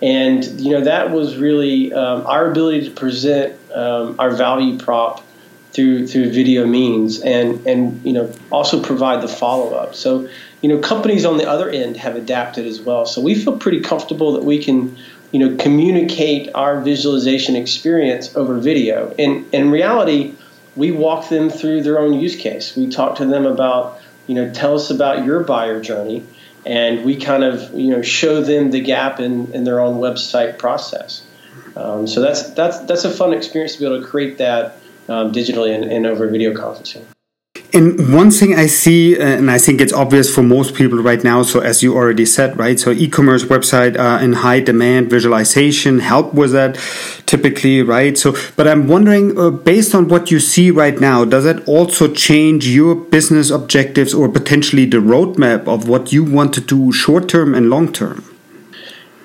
and 0.00 0.44
you 0.60 0.72
know 0.72 0.82
that 0.82 1.10
was 1.10 1.36
really 1.36 1.92
um, 1.92 2.26
our 2.26 2.50
ability 2.50 2.88
to 2.88 2.90
present 2.90 3.58
um, 3.74 4.16
our 4.18 4.30
value 4.30 4.78
prop 4.78 5.24
through 5.72 6.06
through 6.06 6.30
video 6.30 6.66
means, 6.66 7.20
and 7.20 7.66
and 7.66 8.04
you 8.04 8.12
know 8.12 8.32
also 8.50 8.82
provide 8.82 9.22
the 9.22 9.28
follow 9.28 9.74
up. 9.74 9.94
So 9.94 10.28
you 10.60 10.68
know 10.68 10.78
companies 10.78 11.24
on 11.24 11.36
the 11.36 11.48
other 11.48 11.68
end 11.68 11.96
have 11.96 12.16
adapted 12.16 12.66
as 12.66 12.80
well. 12.80 13.06
So 13.06 13.20
we 13.20 13.34
feel 13.34 13.58
pretty 13.58 13.80
comfortable 13.80 14.32
that 14.32 14.44
we 14.44 14.62
can 14.62 14.96
you 15.32 15.40
know 15.40 15.56
communicate 15.56 16.50
our 16.54 16.80
visualization 16.80 17.56
experience 17.56 18.34
over 18.36 18.58
video. 18.58 19.14
And, 19.18 19.46
in 19.52 19.70
reality, 19.70 20.34
we 20.76 20.90
walk 20.92 21.28
them 21.28 21.50
through 21.50 21.82
their 21.82 21.98
own 21.98 22.14
use 22.14 22.36
case. 22.36 22.76
We 22.76 22.88
talk 22.88 23.16
to 23.16 23.26
them 23.26 23.46
about 23.46 24.00
you 24.26 24.34
know 24.34 24.52
tell 24.52 24.74
us 24.74 24.90
about 24.90 25.24
your 25.24 25.44
buyer 25.44 25.80
journey 25.80 26.24
and 26.68 27.04
we 27.04 27.16
kind 27.16 27.42
of 27.42 27.72
you 27.72 27.88
know 27.88 28.02
show 28.02 28.42
them 28.42 28.70
the 28.70 28.80
gap 28.80 29.18
in, 29.18 29.52
in 29.54 29.64
their 29.64 29.80
own 29.80 29.98
website 29.98 30.58
process. 30.58 31.24
Um, 31.74 32.06
so 32.06 32.20
that's 32.20 32.50
that's 32.50 32.78
that's 32.80 33.04
a 33.04 33.10
fun 33.10 33.32
experience 33.32 33.74
to 33.74 33.80
be 33.80 33.86
able 33.86 34.02
to 34.02 34.06
create 34.06 34.38
that 34.38 34.76
um, 35.08 35.32
digitally 35.32 35.74
and, 35.74 35.90
and 35.90 36.06
over 36.06 36.28
video 36.28 36.52
conferencing. 36.52 37.04
And 37.74 38.14
one 38.14 38.30
thing 38.30 38.54
I 38.54 38.66
see, 38.66 39.18
uh, 39.18 39.22
and 39.22 39.50
I 39.50 39.58
think 39.58 39.82
it's 39.82 39.92
obvious 39.92 40.34
for 40.34 40.42
most 40.42 40.74
people 40.74 40.98
right 41.02 41.22
now, 41.22 41.42
so 41.42 41.60
as 41.60 41.82
you 41.82 41.94
already 41.94 42.24
said, 42.24 42.58
right? 42.58 42.80
So 42.80 42.92
e-commerce 42.92 43.44
website 43.44 43.98
uh, 43.98 44.24
in 44.24 44.32
high 44.32 44.60
demand, 44.60 45.10
visualization 45.10 45.98
help 45.98 46.32
with 46.32 46.52
that 46.52 46.78
typically, 47.26 47.82
right? 47.82 48.16
So, 48.16 48.34
but 48.56 48.66
I'm 48.66 48.88
wondering, 48.88 49.38
uh, 49.38 49.50
based 49.50 49.94
on 49.94 50.08
what 50.08 50.30
you 50.30 50.40
see 50.40 50.70
right 50.70 50.98
now, 50.98 51.26
does 51.26 51.44
that 51.44 51.68
also 51.68 52.10
change 52.10 52.66
your 52.66 52.94
business 52.94 53.50
objectives 53.50 54.14
or 54.14 54.30
potentially 54.30 54.86
the 54.86 54.98
roadmap 54.98 55.68
of 55.68 55.88
what 55.88 56.10
you 56.10 56.24
want 56.24 56.54
to 56.54 56.62
do 56.62 56.90
short 56.90 57.28
term 57.28 57.54
and 57.54 57.68
long 57.68 57.92
term? 57.92 58.24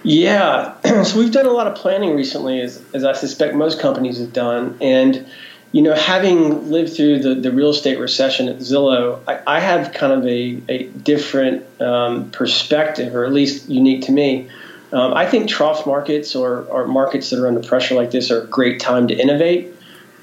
Yeah, 0.04 0.76
so 1.04 1.18
we've 1.18 1.32
done 1.32 1.46
a 1.46 1.52
lot 1.52 1.68
of 1.68 1.76
planning 1.76 2.14
recently, 2.14 2.60
as, 2.60 2.84
as 2.94 3.06
I 3.06 3.14
suspect 3.14 3.56
most 3.56 3.80
companies 3.80 4.20
have 4.20 4.34
done, 4.34 4.78
and 4.82 5.26
you 5.74 5.82
know, 5.82 5.96
having 5.96 6.70
lived 6.70 6.96
through 6.96 7.20
the, 7.20 7.34
the 7.34 7.52
real 7.52 7.72
estate 7.72 8.00
recession 8.00 8.48
at 8.48 8.58
Zillow, 8.58 9.20
I, 9.28 9.58
I 9.58 9.60
have 9.60 9.92
kind 9.92 10.14
of 10.14 10.26
a, 10.26 10.62
a 10.70 10.84
different 10.84 11.66
um, 11.82 12.30
perspective, 12.30 13.16
or 13.16 13.26
at 13.26 13.34
least 13.34 13.68
unique 13.68 14.04
to 14.04 14.12
me. 14.12 14.50
Um, 14.94 15.16
I 15.16 15.26
think 15.26 15.50
trough 15.50 15.88
markets 15.88 16.36
or, 16.36 16.62
or, 16.66 16.86
markets 16.86 17.32
that 17.32 17.40
are 17.40 17.48
under 17.48 17.68
pressure 17.68 17.96
like 17.96 18.12
this 18.12 18.30
are 18.30 18.44
a 18.44 18.46
great 18.46 18.80
time 18.80 19.08
to 19.08 19.16
innovate. 19.16 19.74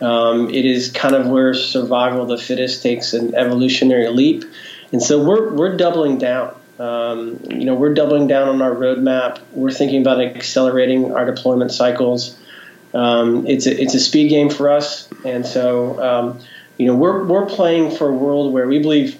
Um, 0.00 0.48
it 0.50 0.64
is 0.64 0.92
kind 0.92 1.16
of 1.16 1.26
where 1.26 1.52
survival 1.52 2.22
of 2.22 2.28
the 2.28 2.38
fittest 2.38 2.80
takes 2.80 3.12
an 3.12 3.34
evolutionary 3.34 4.08
leap. 4.08 4.44
And 4.92 5.02
so 5.02 5.22
we're, 5.22 5.52
we're 5.52 5.76
doubling 5.76 6.18
down. 6.18 6.54
Um, 6.78 7.40
you 7.50 7.64
know, 7.64 7.74
we're 7.74 7.92
doubling 7.92 8.28
down 8.28 8.48
on 8.48 8.62
our 8.62 8.70
roadmap. 8.70 9.40
We're 9.52 9.72
thinking 9.72 10.02
about 10.02 10.20
accelerating 10.20 11.12
our 11.12 11.26
deployment 11.26 11.72
cycles 11.72 12.38
um, 12.94 13.46
it's 13.46 13.66
a 13.66 13.80
it's 13.80 13.94
a 13.94 14.00
speed 14.00 14.28
game 14.28 14.50
for 14.50 14.70
us, 14.70 15.08
and 15.24 15.46
so 15.46 16.02
um, 16.02 16.40
you 16.76 16.86
know 16.86 16.94
we're 16.94 17.24
we're 17.24 17.46
playing 17.46 17.96
for 17.96 18.08
a 18.08 18.12
world 18.12 18.52
where 18.52 18.66
we 18.66 18.78
believe 18.78 19.18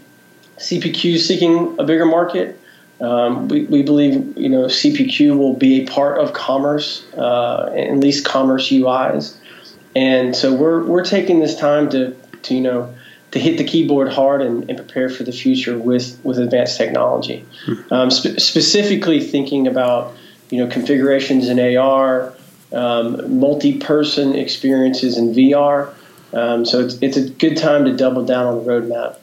CPQ 0.58 1.14
is 1.14 1.26
seeking 1.26 1.76
a 1.78 1.84
bigger 1.84 2.06
market. 2.06 2.58
Um, 3.00 3.48
we, 3.48 3.64
we 3.64 3.82
believe 3.82 4.36
you 4.36 4.48
know 4.48 4.64
CPQ 4.64 5.38
will 5.38 5.54
be 5.54 5.82
a 5.82 5.86
part 5.86 6.18
of 6.18 6.32
commerce, 6.32 7.04
uh, 7.14 7.72
at 7.74 7.96
least 7.96 8.24
commerce 8.24 8.68
UIs, 8.70 9.36
and 9.94 10.34
so 10.34 10.54
we're 10.54 10.84
we're 10.84 11.04
taking 11.04 11.40
this 11.40 11.56
time 11.56 11.88
to 11.90 12.14
to 12.42 12.54
you 12.54 12.60
know 12.60 12.94
to 13.30 13.38
hit 13.38 13.58
the 13.58 13.64
keyboard 13.64 14.12
hard 14.12 14.42
and, 14.42 14.68
and 14.68 14.76
prepare 14.76 15.08
for 15.08 15.22
the 15.22 15.32
future 15.32 15.78
with 15.78 16.18
with 16.24 16.38
advanced 16.38 16.76
technology. 16.76 17.46
Hmm. 17.64 17.92
Um, 17.92 18.10
spe- 18.10 18.38
specifically 18.38 19.20
thinking 19.20 19.66
about 19.66 20.16
you 20.50 20.58
know 20.58 20.70
configurations 20.70 21.48
in 21.48 21.76
AR, 21.76 22.34
um, 22.72 23.40
multi-person 23.40 24.34
experiences 24.34 25.18
in 25.18 25.34
VR. 25.34 25.94
Um, 26.32 26.64
so 26.64 26.80
it's, 26.80 26.94
it's 27.02 27.16
a 27.16 27.28
good 27.28 27.56
time 27.56 27.84
to 27.84 27.96
double 27.96 28.24
down 28.24 28.46
on 28.46 28.64
the 28.64 28.70
roadmap. 28.70 29.16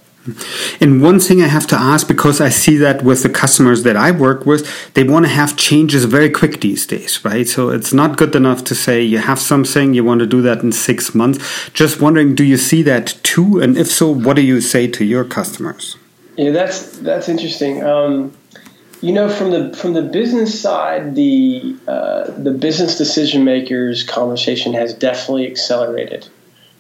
And 0.82 1.02
one 1.02 1.20
thing 1.20 1.42
I 1.42 1.48
have 1.48 1.68
to 1.68 1.76
ask, 1.76 2.08
because 2.08 2.42
I 2.42 2.50
see 2.50 2.76
that 2.78 3.02
with 3.02 3.24
the 3.24 3.30
customers 3.30 3.84
that 3.84 3.96
I 3.96 4.12
work 4.12 4.46
with, 4.46 4.94
they 4.94 5.04
want 5.04 5.26
to 5.26 5.32
have 5.32 5.56
changes 5.56 6.04
very 6.04 6.30
quick 6.30 6.60
these 6.60 6.86
days, 6.86 7.24
right? 7.24 7.48
So 7.48 7.70
it's 7.70 7.94
not 7.94 8.18
good 8.18 8.36
enough 8.36 8.64
to 8.66 8.76
say 8.76 9.02
you 9.02 9.20
have 9.20 9.40
something, 9.40 9.94
you 9.94 10.04
want 10.04 10.20
to 10.20 10.28
do 10.28 10.42
that 10.42 10.62
in 10.64 10.72
six 10.72 11.16
months. 11.16 11.70
Just 11.70 12.02
wondering, 12.02 12.36
do 12.36 12.44
you 12.44 12.58
see 12.58 12.84
that 12.84 13.18
too? 13.24 13.60
And 13.62 13.78
if 13.78 13.88
so, 13.88 14.12
what 14.12 14.36
do 14.36 14.42
you 14.42 14.60
say 14.60 14.88
to 14.88 15.06
your 15.06 15.24
customers? 15.24 15.96
Yeah, 16.36 16.52
that's 16.52 17.00
that's 17.00 17.30
interesting. 17.30 17.84
Um, 17.84 18.32
you 19.02 19.14
know, 19.14 19.30
from 19.30 19.52
the 19.52 19.76
from 19.76 19.94
the 19.94 20.02
business 20.02 20.60
side, 20.60 21.16
the 21.16 21.76
uh, 21.88 22.32
the 22.32 22.52
business 22.52 22.98
decision 22.98 23.44
makers 23.44 24.04
conversation 24.04 24.74
has 24.74 24.94
definitely 24.94 25.50
accelerated. 25.50 26.28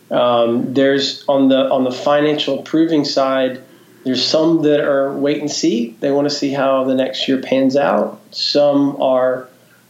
Um, 0.09 0.73
there's 0.73 1.23
on 1.27 1.49
the 1.49 1.69
on 1.69 1.83
the 1.83 1.91
financial 1.91 2.59
approving 2.59 3.05
side, 3.05 3.61
there's 4.03 4.25
some 4.25 4.63
that 4.63 4.79
are 4.79 5.13
wait 5.13 5.41
and 5.41 5.51
see. 5.51 5.95
They 5.99 6.11
want 6.11 6.29
to 6.29 6.33
see 6.33 6.51
how 6.51 6.85
the 6.85 6.95
next 6.95 7.27
year 7.27 7.41
pans 7.41 7.75
out. 7.75 8.19
Some 8.31 9.01
are, 9.01 9.47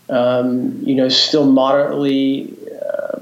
um, 0.10 0.82
you 0.84 0.96
know, 0.96 1.08
still 1.08 1.46
moderately 1.46 2.54
uh, 2.82 3.20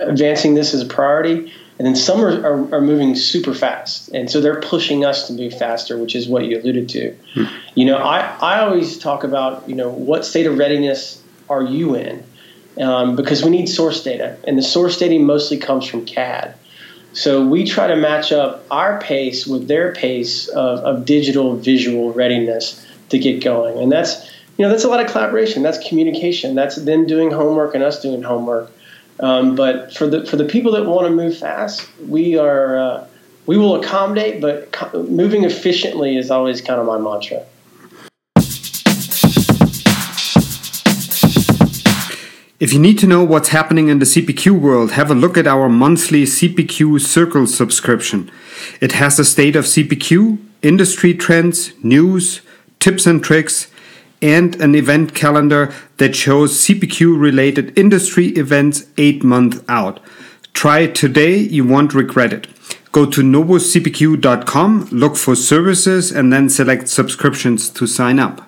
advancing 0.00 0.54
this 0.54 0.74
as 0.74 0.82
a 0.82 0.86
priority 0.86 1.52
and 1.78 1.86
then 1.86 1.94
some 1.94 2.20
are, 2.22 2.40
are, 2.46 2.74
are, 2.74 2.80
moving 2.80 3.14
super 3.14 3.52
fast 3.52 4.08
and 4.14 4.30
so 4.30 4.40
they're 4.40 4.60
pushing 4.60 5.04
us 5.04 5.26
to 5.26 5.32
move 5.32 5.52
faster 5.52 5.98
which 5.98 6.14
is 6.14 6.28
what 6.28 6.44
you 6.44 6.58
alluded 6.58 6.88
to 6.88 7.14
hmm. 7.34 7.44
you 7.74 7.84
know 7.84 7.96
I, 7.96 8.36
I 8.40 8.60
always 8.60 8.98
talk 8.98 9.24
about 9.24 9.68
you 9.68 9.74
know 9.74 9.90
what 9.90 10.24
state 10.24 10.46
of 10.46 10.58
readiness 10.58 11.22
are 11.48 11.62
you 11.62 11.94
in 11.94 12.22
um, 12.80 13.16
because 13.16 13.42
we 13.42 13.50
need 13.50 13.66
source 13.66 14.02
data 14.02 14.36
and 14.44 14.58
the 14.58 14.62
source 14.62 14.98
data 14.98 15.18
mostly 15.18 15.58
comes 15.58 15.86
from 15.86 16.04
cad 16.04 16.54
So 17.16 17.46
we 17.46 17.64
try 17.64 17.86
to 17.86 17.96
match 17.96 18.30
up 18.30 18.66
our 18.70 19.00
pace 19.00 19.46
with 19.46 19.68
their 19.68 19.94
pace 19.94 20.48
of, 20.48 20.80
of 20.80 21.06
digital 21.06 21.56
visual 21.56 22.12
readiness 22.12 22.84
to 23.08 23.18
get 23.18 23.42
going. 23.42 23.78
And 23.78 23.90
that's 23.90 24.30
you 24.58 24.64
know 24.64 24.68
that's 24.70 24.84
a 24.84 24.88
lot 24.88 25.04
of 25.04 25.10
collaboration. 25.10 25.62
That's 25.62 25.78
communication. 25.88 26.54
That's 26.54 26.76
them 26.76 27.06
doing 27.06 27.30
homework 27.30 27.74
and 27.74 27.82
us 27.82 28.00
doing 28.02 28.22
homework. 28.22 28.70
Um, 29.20 29.54
but 29.54 29.94
for 29.94 30.06
the 30.06 30.26
for 30.26 30.36
the 30.36 30.44
people 30.44 30.72
that 30.72 30.84
want 30.84 31.06
to 31.06 31.10
move 31.10 31.38
fast, 31.38 31.88
we 32.06 32.36
are 32.36 32.78
uh, 32.78 33.06
we 33.46 33.56
will 33.56 33.76
accommodate, 33.76 34.40
but 34.40 34.72
co- 34.72 35.04
moving 35.04 35.44
efficiently 35.44 36.16
is 36.16 36.30
always 36.30 36.60
kind 36.60 36.80
of 36.80 36.86
my 36.86 36.98
mantra. 36.98 37.44
If 42.58 42.72
you 42.72 42.78
need 42.78 42.98
to 43.00 43.06
know 43.06 43.22
what's 43.22 43.50
happening 43.50 43.88
in 43.88 43.98
the 43.98 44.06
CPQ 44.06 44.58
world, 44.58 44.92
have 44.92 45.10
a 45.10 45.14
look 45.14 45.36
at 45.36 45.46
our 45.46 45.68
monthly 45.68 46.24
CPQ 46.24 47.00
Circle 47.00 47.46
subscription. 47.46 48.30
It 48.80 48.92
has 48.92 49.18
the 49.18 49.26
state 49.26 49.56
of 49.56 49.66
CPQ, 49.66 50.38
industry 50.62 51.12
trends, 51.12 51.72
news, 51.84 52.40
tips 52.80 53.06
and 53.06 53.22
tricks, 53.22 53.68
and 54.22 54.54
an 54.56 54.74
event 54.74 55.14
calendar 55.14 55.72
that 55.98 56.16
shows 56.16 56.58
CPQ 56.58 57.18
related 57.20 57.76
industry 57.78 58.28
events 58.28 58.86
eight 58.96 59.22
months 59.22 59.60
out. 59.68 60.00
Try 60.52 60.80
it 60.80 60.94
today, 60.94 61.36
you 61.36 61.64
won't 61.64 61.94
regret 61.94 62.32
it. 62.32 62.46
Go 62.92 63.04
to 63.04 63.20
novuscpq.com, 63.20 64.88
look 64.90 65.16
for 65.16 65.36
services, 65.36 66.10
and 66.10 66.32
then 66.32 66.48
select 66.48 66.88
subscriptions 66.88 67.68
to 67.70 67.86
sign 67.86 68.18
up. 68.18 68.46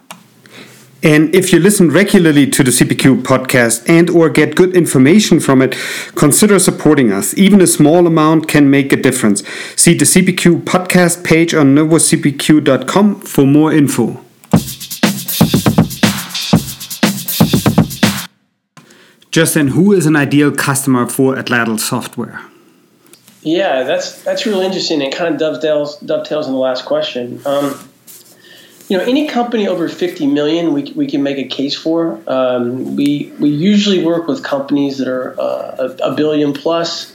And 1.02 1.32
if 1.32 1.52
you 1.52 1.60
listen 1.60 1.90
regularly 1.90 2.50
to 2.50 2.64
the 2.64 2.72
CPQ 2.72 3.22
podcast 3.22 3.88
and 3.88 4.10
or 4.10 4.28
get 4.30 4.56
good 4.56 4.76
information 4.76 5.38
from 5.38 5.62
it, 5.62 5.76
consider 6.16 6.58
supporting 6.58 7.12
us. 7.12 7.36
Even 7.38 7.60
a 7.60 7.68
small 7.68 8.06
amount 8.06 8.48
can 8.48 8.68
make 8.68 8.92
a 8.92 8.96
difference. 8.96 9.46
See 9.76 9.94
the 9.94 10.04
CPQ 10.04 10.64
podcast 10.64 11.22
page 11.22 11.54
on 11.54 11.76
novuscpq.com 11.76 13.20
for 13.20 13.46
more 13.46 13.72
info. 13.72 14.24
Justin, 19.30 19.68
who 19.68 19.92
is 19.92 20.06
an 20.06 20.16
ideal 20.16 20.50
customer 20.50 21.06
for 21.06 21.34
Atlatl 21.36 21.78
software? 21.78 22.40
Yeah, 23.42 23.84
that's 23.84 24.22
that's 24.22 24.46
really 24.46 24.66
interesting 24.66 25.00
It 25.00 25.14
kind 25.14 25.32
of 25.32 25.40
dovetails 25.40 25.98
dovetails 26.00 26.46
in 26.46 26.52
the 26.52 26.58
last 26.58 26.84
question. 26.84 27.40
Um, 27.46 27.78
you 28.88 28.96
know, 28.96 29.04
any 29.04 29.28
company 29.28 29.68
over 29.68 29.86
50 29.86 30.26
million, 30.26 30.72
we, 30.72 30.92
we 30.96 31.06
can 31.06 31.22
make 31.22 31.36
a 31.36 31.46
case 31.46 31.74
for. 31.74 32.20
Um, 32.26 32.96
we 32.96 33.32
we 33.38 33.50
usually 33.50 34.02
work 34.02 34.26
with 34.26 34.42
companies 34.42 34.98
that 34.98 35.08
are 35.08 35.38
uh, 35.38 35.94
a, 36.00 36.10
a, 36.10 36.14
billion 36.14 36.54
plus. 36.54 37.14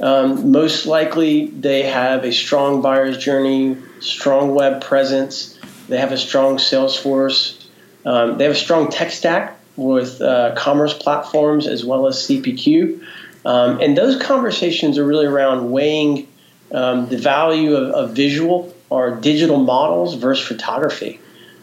Um, 0.00 0.50
most 0.50 0.86
likely, 0.86 1.48
they 1.48 1.82
have 1.82 2.24
a 2.24 2.32
strong 2.32 2.80
buyer's 2.80 3.18
journey, 3.18 3.76
strong 4.00 4.54
web 4.54 4.80
presence. 4.80 5.58
They 5.88 5.98
have 5.98 6.10
a 6.10 6.16
strong 6.16 6.58
sales 6.58 6.98
force. 6.98 7.68
Um, 8.06 8.38
they 8.38 8.44
have 8.44 8.54
a 8.54 8.58
strong 8.58 8.90
tech 8.90 9.10
stack 9.10 9.59
with 9.76 10.20
uh, 10.20 10.54
commerce 10.56 10.94
platforms 10.94 11.66
as 11.66 11.84
well 11.84 12.06
as 12.06 12.16
CPQ. 12.16 13.04
Um, 13.44 13.80
and 13.80 13.96
those 13.96 14.20
conversations 14.20 14.98
are 14.98 15.04
really 15.04 15.26
around 15.26 15.70
weighing 15.70 16.28
um, 16.72 17.08
the 17.08 17.16
value 17.16 17.74
of, 17.74 17.90
of 17.92 18.14
visual 18.14 18.74
or 18.90 19.12
digital 19.12 19.58
models 19.58 20.14
versus 20.14 20.46
photography. 20.46 21.20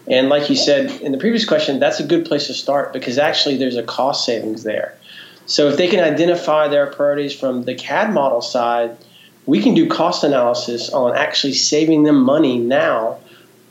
And 0.08 0.30
like 0.30 0.50
you 0.50 0.56
said 0.56 1.02
in 1.02 1.12
the 1.12 1.18
previous 1.18 1.46
question, 1.46 1.80
that's 1.80 2.00
a 2.00 2.06
good 2.06 2.26
place 2.26 2.48
to 2.48 2.54
start 2.54 2.94
because 2.94 3.18
actually 3.18 3.58
there's 3.58 3.76
a 3.76 3.84
cost 3.84 4.26
savings 4.26 4.64
there. 4.64 4.98
So 5.46 5.68
if 5.70 5.78
they 5.78 5.88
can 5.88 6.00
identify 6.00 6.68
their 6.68 6.88
priorities 6.88 7.38
from 7.38 7.64
the 7.64 7.76
CAD 7.76 8.14
model 8.14 8.42
side, 8.42 8.98
we 9.46 9.62
can 9.62 9.74
do 9.74 9.88
cost 9.88 10.24
analysis 10.24 10.90
on 10.90 11.16
actually 11.16 11.54
saving 11.54 12.04
them 12.04 12.22
money 12.22 12.58
now 12.58 13.20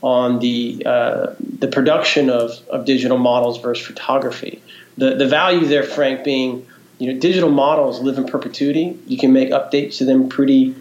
on 0.01 0.39
the 0.39 0.83
uh, 0.85 1.33
the 1.39 1.67
production 1.67 2.29
of, 2.29 2.51
of 2.69 2.85
digital 2.85 3.17
models 3.17 3.59
versus 3.61 3.85
photography. 3.85 4.61
The 4.97 5.15
the 5.15 5.27
value 5.27 5.65
there, 5.65 5.83
Frank, 5.83 6.23
being 6.23 6.67
you 6.99 7.13
know 7.13 7.19
digital 7.19 7.49
models 7.49 8.01
live 8.01 8.17
in 8.17 8.25
perpetuity. 8.25 8.99
You 9.07 9.17
can 9.17 9.33
make 9.33 9.49
updates 9.49 9.97
to 9.97 10.05
them 10.05 10.29
pretty 10.29 10.75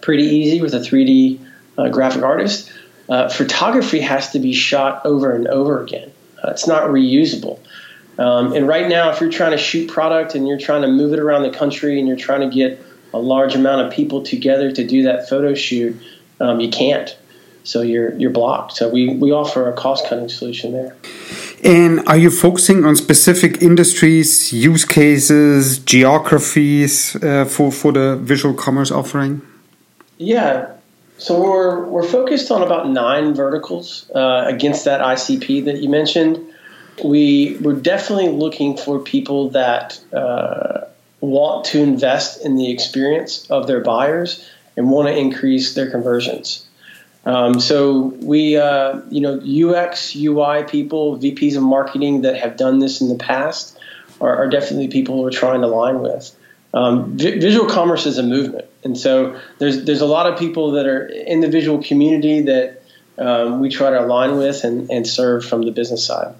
pretty 0.00 0.24
easy 0.24 0.60
with 0.60 0.74
a 0.74 0.78
3D 0.78 1.40
uh, 1.76 1.88
graphic 1.88 2.22
artist. 2.22 2.72
Uh, 3.08 3.28
photography 3.28 4.00
has 4.00 4.32
to 4.32 4.38
be 4.38 4.52
shot 4.52 5.04
over 5.06 5.34
and 5.34 5.46
over 5.48 5.82
again. 5.82 6.12
Uh, 6.42 6.50
it's 6.50 6.66
not 6.66 6.84
reusable. 6.84 7.58
Um, 8.18 8.52
and 8.52 8.66
right 8.66 8.88
now, 8.88 9.10
if 9.10 9.20
you're 9.20 9.30
trying 9.30 9.52
to 9.52 9.58
shoot 9.58 9.88
product 9.88 10.34
and 10.34 10.46
you're 10.46 10.58
trying 10.58 10.82
to 10.82 10.88
move 10.88 11.12
it 11.12 11.20
around 11.20 11.42
the 11.42 11.56
country 11.56 11.98
and 11.98 12.08
you're 12.08 12.16
trying 12.16 12.48
to 12.48 12.54
get 12.54 12.84
a 13.14 13.18
large 13.18 13.54
amount 13.54 13.86
of 13.86 13.92
people 13.92 14.22
together 14.22 14.70
to 14.72 14.86
do 14.86 15.04
that 15.04 15.28
photo 15.28 15.54
shoot, 15.54 16.00
um, 16.40 16.60
you 16.60 16.68
can't. 16.68 17.16
So 17.68 17.82
you're 17.82 18.14
you're 18.16 18.30
blocked. 18.30 18.72
So 18.72 18.88
we, 18.88 19.10
we 19.10 19.30
offer 19.30 19.68
a 19.68 19.74
cost 19.74 20.06
cutting 20.08 20.30
solution 20.30 20.72
there. 20.72 20.96
And 21.62 22.00
are 22.08 22.16
you 22.16 22.30
focusing 22.30 22.86
on 22.86 22.96
specific 22.96 23.60
industries, 23.60 24.52
use 24.54 24.86
cases, 24.86 25.78
geographies 25.80 27.16
uh, 27.16 27.44
for 27.44 27.70
for 27.70 27.92
the 27.92 28.16
visual 28.16 28.54
commerce 28.54 28.90
offering? 28.90 29.42
Yeah, 30.16 30.72
so 31.18 31.42
we're 31.42 31.84
we're 31.84 32.08
focused 32.08 32.50
on 32.50 32.62
about 32.62 32.88
nine 32.88 33.34
verticals 33.34 34.10
uh, 34.14 34.44
against 34.46 34.86
that 34.86 35.00
ICP 35.02 35.64
that 35.66 35.82
you 35.82 35.90
mentioned. 35.90 36.38
We 37.04 37.58
we're 37.60 37.80
definitely 37.80 38.30
looking 38.30 38.78
for 38.78 38.98
people 38.98 39.50
that 39.50 40.00
uh, 40.14 40.86
want 41.20 41.66
to 41.66 41.82
invest 41.82 42.46
in 42.46 42.56
the 42.56 42.70
experience 42.70 43.50
of 43.50 43.66
their 43.66 43.80
buyers 43.80 44.48
and 44.76 44.90
want 44.90 45.08
to 45.08 45.14
increase 45.14 45.74
their 45.74 45.90
conversions. 45.90 46.64
Um, 47.28 47.60
so 47.60 48.14
we, 48.22 48.56
uh, 48.56 49.00
you 49.10 49.20
know, 49.20 49.34
UX, 49.38 50.16
UI 50.16 50.64
people, 50.64 51.18
VPs 51.18 51.56
of 51.56 51.62
marketing 51.62 52.22
that 52.22 52.36
have 52.36 52.56
done 52.56 52.78
this 52.78 53.02
in 53.02 53.08
the 53.08 53.16
past 53.16 53.78
are, 54.20 54.34
are 54.44 54.48
definitely 54.48 54.88
people 54.88 55.22
we're 55.22 55.30
trying 55.30 55.60
to 55.60 55.66
align 55.66 56.00
with 56.00 56.34
um, 56.74 57.16
vi- 57.16 57.38
visual 57.38 57.68
commerce 57.68 58.06
is 58.06 58.18
a 58.18 58.22
movement, 58.22 58.66
and 58.84 58.96
so 58.96 59.40
there's 59.58 59.84
there's 59.84 60.00
a 60.00 60.06
lot 60.06 60.30
of 60.30 60.38
people 60.38 60.72
that 60.72 60.86
are 60.86 61.06
in 61.06 61.40
the 61.40 61.48
visual 61.48 61.82
community 61.82 62.42
that 62.42 62.82
um, 63.16 63.60
we 63.60 63.70
try 63.70 63.90
to 63.90 64.00
align 64.00 64.36
with 64.36 64.64
and, 64.64 64.90
and 64.90 65.06
serve 65.06 65.44
from 65.44 65.62
the 65.62 65.70
business 65.70 66.04
side. 66.04 66.34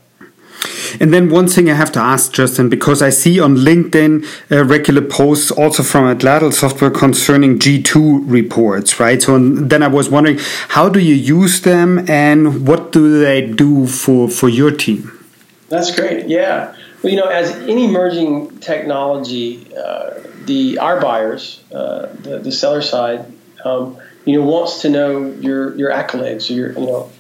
And 1.01 1.13
then 1.13 1.31
one 1.31 1.49
thing 1.49 1.71
I 1.71 1.75
have 1.75 1.93
to 1.93 2.01
ask, 2.01 2.33
Justin, 2.33 2.69
because 2.69 3.03
I 3.03 3.11
see 3.11 3.41
on 3.41 3.57
LinkedIn 3.57 4.25
uh, 4.51 4.65
regular 4.65 5.03
posts 5.03 5.51
also 5.51 5.83
from 5.83 6.05
Atlatl 6.05 6.53
Software 6.53 6.91
concerning 6.91 7.59
G2 7.59 8.25
reports, 8.27 9.01
right? 9.01 9.21
So 9.23 9.39
then 9.39 9.83
I 9.83 9.89
was 9.89 10.09
wondering, 10.09 10.39
how 10.69 10.89
do 10.89 10.99
you 10.99 11.15
use 11.15 11.61
them 11.63 12.09
and 12.09 12.67
what 12.67 12.93
do 12.93 13.21
they 13.21 13.47
do 13.47 13.87
for, 13.87 14.29
for 14.29 14.49
your 14.49 14.71
team? 14.71 15.13
That's 15.69 15.95
great. 15.95 16.29
Yeah. 16.29 16.75
Well, 17.03 17.13
you 17.13 17.19
know, 17.19 17.29
as 17.29 17.51
any 17.69 17.85
emerging 17.85 18.59
technology, 18.59 19.73
uh, 19.77 20.15
the 20.47 20.79
our 20.79 21.01
buyers, 21.01 21.63
uh, 21.73 22.07
the 22.21 22.39
the 22.39 22.51
seller 22.51 22.83
side, 22.83 23.27
um, 23.65 23.99
you 24.25 24.39
know, 24.39 24.47
wants 24.47 24.83
to 24.83 24.89
know 24.89 25.27
your 25.27 25.77
your 25.77 25.91
accolades. 25.93 26.51
Your 26.51 26.73
you 26.73 26.87
know, 26.87 27.11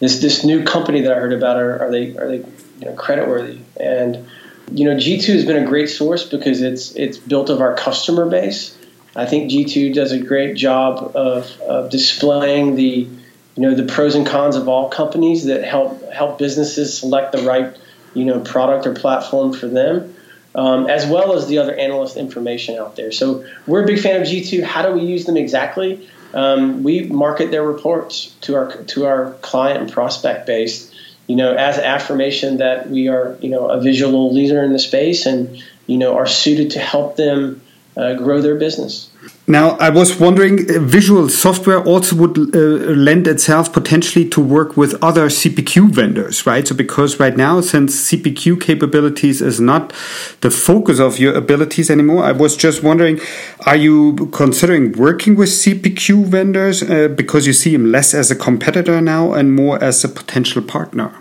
this 0.00 0.20
this 0.20 0.44
new 0.44 0.64
company 0.64 1.02
that 1.02 1.12
I 1.12 1.20
heard 1.20 1.32
about 1.32 1.58
are, 1.58 1.84
are 1.84 1.90
they 1.90 2.16
are 2.16 2.26
they 2.26 2.44
you 2.80 2.86
know 2.86 2.94
creditworthy? 2.94 3.60
And 3.78 4.26
you 4.72 4.84
know, 4.84 4.98
G 4.98 5.20
two 5.20 5.32
has 5.32 5.44
been 5.44 5.62
a 5.62 5.66
great 5.66 5.88
source 5.88 6.24
because 6.24 6.62
it's 6.62 6.92
it's 6.92 7.18
built 7.18 7.50
of 7.50 7.60
our 7.60 7.74
customer 7.74 8.28
base. 8.28 8.76
I 9.14 9.26
think 9.26 9.50
G 9.50 9.64
two 9.64 9.92
does 9.92 10.12
a 10.12 10.18
great 10.18 10.56
job 10.56 11.12
of, 11.16 11.60
of 11.60 11.90
displaying 11.90 12.76
the 12.76 13.08
you 13.56 13.62
know 13.62 13.74
the 13.74 13.84
pros 13.84 14.14
and 14.14 14.26
cons 14.26 14.56
of 14.56 14.68
all 14.68 14.88
companies 14.88 15.46
that 15.46 15.64
help 15.64 16.10
help 16.12 16.38
businesses 16.38 16.98
select 16.98 17.32
the 17.32 17.42
right 17.42 17.76
you 18.14 18.24
know 18.24 18.40
product 18.40 18.86
or 18.86 18.94
platform 18.94 19.52
for 19.52 19.66
them, 19.66 20.14
um, 20.54 20.86
as 20.88 21.06
well 21.06 21.34
as 21.34 21.48
the 21.48 21.58
other 21.58 21.74
analyst 21.74 22.16
information 22.16 22.78
out 22.78 22.96
there. 22.96 23.12
So 23.12 23.44
we're 23.66 23.82
a 23.84 23.86
big 23.86 24.00
fan 24.00 24.20
of 24.20 24.26
G2. 24.26 24.62
How 24.62 24.82
do 24.82 24.92
we 24.92 25.02
use 25.02 25.26
them 25.26 25.36
exactly? 25.36 26.08
Um, 26.32 26.84
we 26.84 27.02
market 27.02 27.50
their 27.50 27.64
reports 27.64 28.36
to 28.42 28.54
our 28.54 28.76
to 28.84 29.06
our 29.06 29.32
client 29.42 29.80
and 29.80 29.92
prospect 29.92 30.46
base, 30.46 30.89
you 31.30 31.36
know, 31.36 31.54
as 31.54 31.78
affirmation 31.78 32.56
that 32.56 32.90
we 32.90 33.06
are 33.06 33.38
you 33.40 33.50
know 33.50 33.68
a 33.68 33.80
visual 33.80 34.34
leader 34.34 34.64
in 34.64 34.72
the 34.72 34.80
space 34.80 35.26
and 35.26 35.62
you 35.86 35.96
know 35.96 36.16
are 36.16 36.26
suited 36.26 36.72
to 36.72 36.80
help 36.80 37.14
them 37.14 37.62
uh, 37.96 38.14
grow 38.14 38.40
their 38.40 38.56
business. 38.56 39.08
Now, 39.46 39.70
I 39.78 39.90
was 39.90 40.20
wondering, 40.20 40.70
uh, 40.70 40.78
visual 40.78 41.28
software 41.28 41.82
also 41.82 42.14
would 42.16 42.38
uh, 42.38 42.58
lend 42.94 43.26
itself 43.26 43.72
potentially 43.72 44.28
to 44.28 44.40
work 44.40 44.76
with 44.76 44.94
other 45.02 45.26
CPQ 45.28 45.90
vendors, 45.90 46.46
right? 46.46 46.66
So, 46.66 46.74
because 46.74 47.18
right 47.18 47.36
now, 47.36 47.60
since 47.60 48.10
CPQ 48.10 48.60
capabilities 48.60 49.42
is 49.42 49.60
not 49.60 49.92
the 50.40 50.50
focus 50.50 51.00
of 51.00 51.18
your 51.18 51.34
abilities 51.34 51.90
anymore, 51.90 52.22
I 52.22 52.32
was 52.32 52.56
just 52.56 52.84
wondering, 52.84 53.20
are 53.66 53.76
you 53.76 54.28
considering 54.32 54.92
working 54.92 55.34
with 55.34 55.48
CPQ 55.48 56.26
vendors 56.26 56.84
uh, 56.84 57.08
because 57.08 57.46
you 57.48 57.52
see 57.52 57.72
them 57.72 57.90
less 57.90 58.14
as 58.14 58.30
a 58.30 58.36
competitor 58.36 59.00
now 59.00 59.32
and 59.32 59.52
more 59.52 59.82
as 59.82 60.04
a 60.04 60.08
potential 60.08 60.62
partner? 60.62 61.12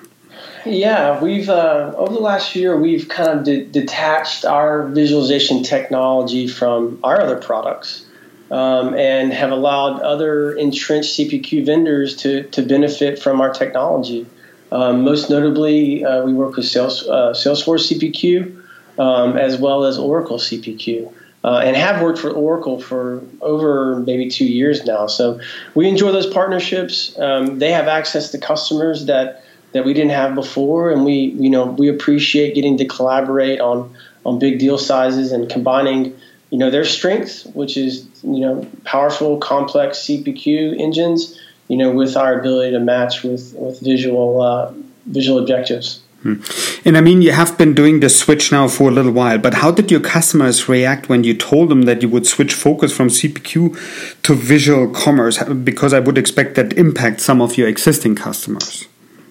Yeah, 0.66 1.22
we've 1.22 1.50
uh, 1.50 1.94
over 1.96 2.14
the 2.14 2.20
last 2.20 2.56
year 2.56 2.78
we've 2.78 3.08
kind 3.08 3.30
of 3.30 3.44
de 3.46 3.66
detached 3.66 4.46
our 4.46 4.88
visualization 4.88 5.64
technology 5.64 6.48
from 6.48 7.00
our 7.04 7.22
other 7.22 7.38
products 7.38 8.06
um, 8.52 8.94
and 8.96 9.32
have 9.32 9.52
allowed 9.52 10.02
other 10.02 10.54
entrenched 10.54 11.18
CPQ 11.18 11.66
vendors 11.66 12.16
to, 12.18 12.44
to 12.50 12.62
benefit 12.62 13.20
from 13.20 13.42
our 13.42 13.54
technology. 13.54 14.26
Um, 14.72 15.04
most 15.04 15.30
notably, 15.30 16.04
uh, 16.04 16.24
we 16.24 16.34
work 16.34 16.56
with 16.56 16.66
Sales, 16.66 17.08
uh, 17.08 17.34
Salesforce 17.34 17.92
CPQ 17.92 18.60
um, 19.00 19.38
as 19.38 19.58
well 19.58 19.86
as 19.86 19.98
Oracle 19.98 20.38
CPQ. 20.38 21.12
Uh, 21.42 21.62
and 21.64 21.78
have 21.78 22.02
worked 22.02 22.20
for 22.20 22.32
Oracle 22.32 22.82
for 22.82 23.24
over 23.40 24.02
maybe 24.02 24.30
two 24.30 24.46
years 24.46 24.84
now. 24.84 25.08
So 25.08 25.40
we 25.74 25.88
enjoy 25.88 26.12
those 26.12 26.28
partnerships. 26.28 27.18
Um, 27.18 27.60
they 27.60 27.72
have 27.72 27.88
access 27.88 28.32
to 28.32 28.38
customers 28.38 29.06
that 29.06 29.46
that 29.72 29.86
we 29.86 29.94
didn't 29.94 30.12
have 30.12 30.36
before, 30.36 30.92
and 30.92 31.06
we 31.06 31.14
you 31.14 31.50
know 31.50 31.66
we 31.66 31.90
appreciate 31.90 32.56
getting 32.56 32.78
to 32.78 32.86
collaborate 32.86 33.60
on 33.60 33.96
on 34.26 34.40
big 34.40 34.60
deal 34.60 34.78
sizes 34.78 35.32
and 35.32 35.50
combining 35.50 36.18
you 36.50 36.58
know 36.58 36.70
their 36.70 36.86
strengths, 36.86 37.46
which 37.46 37.78
is 37.78 38.08
you 38.24 38.40
know 38.40 38.68
powerful, 38.84 39.38
complex 39.38 40.00
CPQ 40.00 40.80
engines, 40.80 41.40
you 41.68 41.78
know 41.78 41.92
with 41.92 42.18
our 42.18 42.40
ability 42.40 42.72
to 42.72 42.80
match 42.80 43.24
with 43.24 43.54
with 43.56 43.80
visual 43.82 44.42
uh, 44.42 44.74
visual 45.06 45.40
objectives. 45.40 46.02
Hmm. 46.24 46.42
And 46.84 46.98
I 46.98 47.02
mean, 47.02 47.22
you 47.22 47.32
have 47.32 47.58
been 47.58 47.74
doing 47.74 48.02
the 48.02 48.10
switch 48.10 48.52
now 48.52 48.68
for 48.68 48.90
a 48.90 48.92
little 48.92 49.14
while, 49.14 49.38
but 49.38 49.54
how 49.54 49.72
did 49.72 49.90
your 49.90 50.02
customers 50.02 50.68
react 50.68 51.08
when 51.08 51.24
you 51.24 51.34
told 51.34 51.70
them 51.70 51.84
that 51.84 52.02
you 52.02 52.10
would 52.10 52.28
switch 52.28 52.54
focus 52.54 52.96
from 52.96 53.08
CPQ 53.08 54.22
to 54.24 54.34
visual 54.36 54.90
commerce? 54.90 55.42
Because 55.44 55.94
I 55.94 56.00
would 56.02 56.18
expect 56.18 56.56
that 56.56 56.74
impact 56.74 57.22
some 57.22 57.42
of 57.42 57.58
your 57.58 57.70
existing 57.70 58.16
customers. 58.16 58.86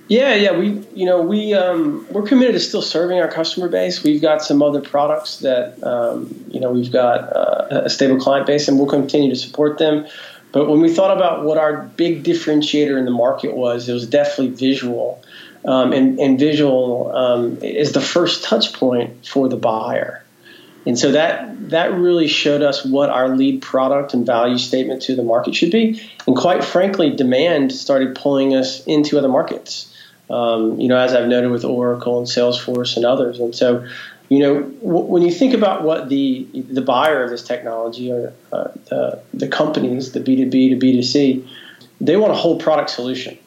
Yeah, 0.09 0.35
yeah, 0.35 0.59
we 0.59 0.87
you 0.94 1.05
know 1.05 1.21
we 1.21 1.53
um, 1.53 2.07
we're 2.11 2.27
committed 2.27 2.55
to 2.55 2.61
still 2.61 2.81
serving 2.81 3.21
our 3.21 3.29
customer 3.29 3.68
base. 3.68 4.03
We've 4.03 4.23
got 4.23 4.42
some 4.42 4.62
other 4.62 4.81
products 4.81 5.40
that 5.40 5.83
um, 5.85 6.47
you 6.49 6.61
know 6.61 6.73
we've 6.73 6.90
got 6.90 7.37
uh, 7.37 7.83
a 7.85 7.90
stable 7.90 8.18
client 8.18 8.47
base, 8.47 8.68
and 8.68 8.79
we'll 8.79 8.88
continue 8.88 9.29
to 9.29 9.37
support 9.37 9.77
them. 9.77 10.07
But 10.51 10.66
when 10.66 10.81
we 10.81 10.92
thought 10.92 11.14
about 11.14 11.44
what 11.44 11.59
our 11.59 11.83
big 11.83 12.25
differentiator 12.25 12.99
in 12.99 13.05
the 13.05 13.11
market 13.11 13.55
was, 13.55 13.87
it 13.87 13.92
was 13.92 14.07
definitely 14.07 14.55
visual 14.55 15.23
um, 15.66 15.92
and, 15.92 16.18
and, 16.18 16.38
visual 16.38 17.14
um, 17.14 17.59
is 17.62 17.92
the 17.92 18.01
first 18.01 18.44
touch 18.44 18.73
point 18.73 19.27
for 19.27 19.49
the 19.49 19.57
buyer. 19.57 20.25
And 20.87 20.99
so 20.99 21.12
that 21.12 21.68
that 21.68 21.92
really 21.92 22.29
showed 22.29 22.62
us 22.62 22.83
what 22.83 23.11
our 23.11 23.29
lead 23.37 23.61
product 23.61 24.14
and 24.14 24.25
value 24.25 24.57
statement 24.57 25.03
to 25.03 25.16
the 25.16 25.23
market 25.23 25.55
should 25.55 25.71
be. 25.71 26.01
And 26.27 26.35
quite 26.35 26.64
frankly, 26.64 27.14
demand 27.14 27.73
started 27.73 28.14
pulling 28.14 28.55
us 28.55 28.83
into 28.87 29.18
other 29.18 29.29
markets. 29.29 29.92
Um, 30.31 30.79
you 30.79 30.88
know, 30.88 30.99
as 30.99 31.14
I've 31.14 31.29
noted 31.29 31.51
with 31.51 31.64
Oracle 31.64 32.19
and 32.19 32.27
Salesforce 32.27 32.97
and 32.97 33.07
others. 33.07 33.41
And 33.41 33.55
so, 33.55 33.87
you 34.29 34.41
know, 34.41 34.62
w- 34.62 35.07
when 35.07 35.23
you 35.23 35.33
think 35.33 35.55
about 35.55 35.85
what 35.85 36.09
the 36.09 36.47
the 36.53 36.83
buyer 36.83 37.25
of 37.25 37.31
this 37.31 37.43
technology 37.43 38.12
or 38.12 38.35
uh, 38.53 38.69
the, 38.87 39.23
the 39.33 39.49
companies, 39.49 40.12
the 40.12 40.21
B 40.21 40.37
two 40.37 40.51
B 40.51 40.69
to 40.69 40.77
B 40.77 40.93
two 40.93 41.03
C, 41.03 41.49
they 42.01 42.17
want 42.17 42.33
a 42.33 42.37
whole 42.37 42.59
product 42.59 42.91
solution, 42.91 43.38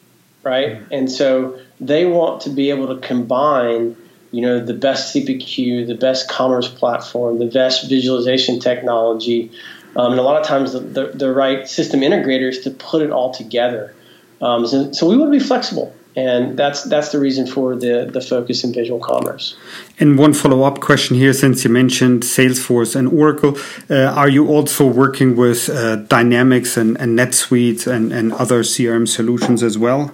right? 0.42 0.70
Mm-hmm. 0.70 0.92
And 0.92 1.10
so 1.10 1.58
they 1.80 2.04
want 2.04 2.42
to 2.42 2.50
be 2.50 2.70
able 2.70 2.94
to 2.94 3.06
combine 3.06 3.96
you 4.32 4.40
know 4.40 4.64
the 4.64 4.74
best 4.74 5.14
CPQ, 5.14 5.86
the 5.86 5.94
best 5.94 6.28
commerce 6.28 6.66
platform, 6.66 7.38
the 7.38 7.46
best 7.46 7.88
visualization 7.88 8.58
technology, 8.58 9.52
um, 9.94 10.12
and 10.12 10.20
a 10.20 10.22
lot 10.22 10.40
of 10.40 10.46
times 10.46 10.72
the, 10.72 10.80
the, 10.80 11.06
the, 11.08 11.32
right 11.32 11.68
system 11.68 12.00
integrators 12.00 12.62
to 12.64 12.70
put 12.70 13.02
it 13.02 13.10
all 13.10 13.32
together. 13.32 13.94
Um, 14.40 14.66
so, 14.66 14.90
so, 14.92 15.08
we 15.08 15.16
want 15.16 15.32
to 15.32 15.38
be 15.38 15.44
flexible, 15.44 15.94
and 16.14 16.58
that's 16.58 16.84
that's 16.84 17.10
the 17.10 17.18
reason 17.18 17.46
for 17.46 17.74
the 17.74 18.08
the 18.12 18.20
focus 18.20 18.64
in 18.64 18.72
visual 18.72 19.00
commerce. 19.00 19.56
And 19.98 20.18
one 20.18 20.34
follow 20.34 20.62
up 20.64 20.80
question 20.80 21.16
here, 21.16 21.32
since 21.32 21.64
you 21.64 21.70
mentioned 21.70 22.22
Salesforce 22.22 22.94
and 22.96 23.08
Oracle, 23.08 23.56
uh, 23.88 24.12
are 24.20 24.28
you 24.28 24.48
also 24.48 24.86
working 24.86 25.36
with 25.36 25.68
uh, 25.70 25.96
Dynamics 25.96 26.76
and, 26.76 26.98
and 26.98 27.18
NetSuite 27.18 27.86
and, 27.86 28.12
and 28.12 28.32
other 28.34 28.62
CRM 28.62 29.08
solutions 29.08 29.62
as 29.62 29.78
well? 29.78 30.12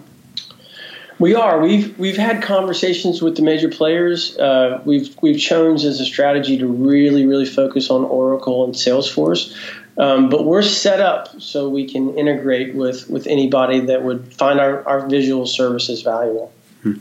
We 1.18 1.34
are. 1.34 1.60
We've 1.60 1.98
we've 1.98 2.16
had 2.16 2.44
conversations 2.44 3.20
with 3.20 3.34
the 3.36 3.42
major 3.42 3.68
players. 3.68 4.38
Uh, 4.38 4.80
we've 4.84 5.16
we've 5.20 5.40
chosen 5.40 5.90
as 5.90 5.98
a 5.98 6.04
strategy 6.04 6.58
to 6.58 6.66
really 6.68 7.26
really 7.26 7.44
focus 7.46 7.90
on 7.90 8.04
Oracle 8.04 8.64
and 8.64 8.72
Salesforce, 8.72 9.52
um, 9.98 10.30
but 10.30 10.44
we're 10.44 10.62
set 10.62 11.00
up 11.00 11.40
so 11.40 11.68
we 11.68 11.88
can 11.88 12.16
integrate 12.16 12.74
with 12.74 13.10
with 13.10 13.26
anybody 13.26 13.80
that 13.80 14.02
would 14.02 14.32
find 14.32 14.60
our, 14.60 14.86
our 14.86 15.06
visual 15.06 15.46
services 15.46 16.02
valuable. 16.02 16.52
Hmm. 16.82 16.94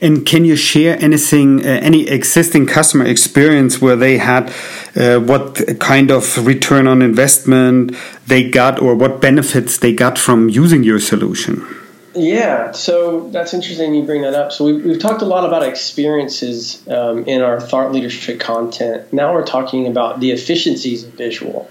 And 0.00 0.24
can 0.24 0.46
you 0.46 0.56
share 0.56 0.96
anything, 0.98 1.60
uh, 1.60 1.68
any 1.68 2.08
existing 2.08 2.66
customer 2.66 3.04
experience 3.04 3.80
where 3.80 3.94
they 3.94 4.16
had 4.16 4.50
uh, 4.96 5.18
what 5.18 5.78
kind 5.78 6.10
of 6.10 6.46
return 6.46 6.86
on 6.86 7.02
investment 7.02 7.94
they 8.26 8.48
got 8.48 8.80
or 8.80 8.94
what 8.94 9.20
benefits 9.20 9.76
they 9.76 9.92
got 9.92 10.18
from 10.18 10.48
using 10.48 10.82
your 10.82 11.00
solution? 11.00 11.66
Yeah, 12.14 12.72
so 12.72 13.28
that's 13.28 13.54
interesting 13.54 13.94
you 13.94 14.02
bring 14.02 14.22
that 14.22 14.34
up. 14.34 14.50
So 14.52 14.64
we've, 14.64 14.84
we've 14.84 14.98
talked 14.98 15.22
a 15.22 15.26
lot 15.26 15.44
about 15.44 15.62
experiences 15.62 16.82
um, 16.88 17.24
in 17.26 17.40
our 17.40 17.60
thought 17.60 17.92
leadership 17.92 18.40
content. 18.40 19.12
Now 19.12 19.32
we're 19.32 19.46
talking 19.46 19.86
about 19.86 20.18
the 20.18 20.32
efficiencies 20.32 21.04
of 21.04 21.12
visual. 21.12 21.70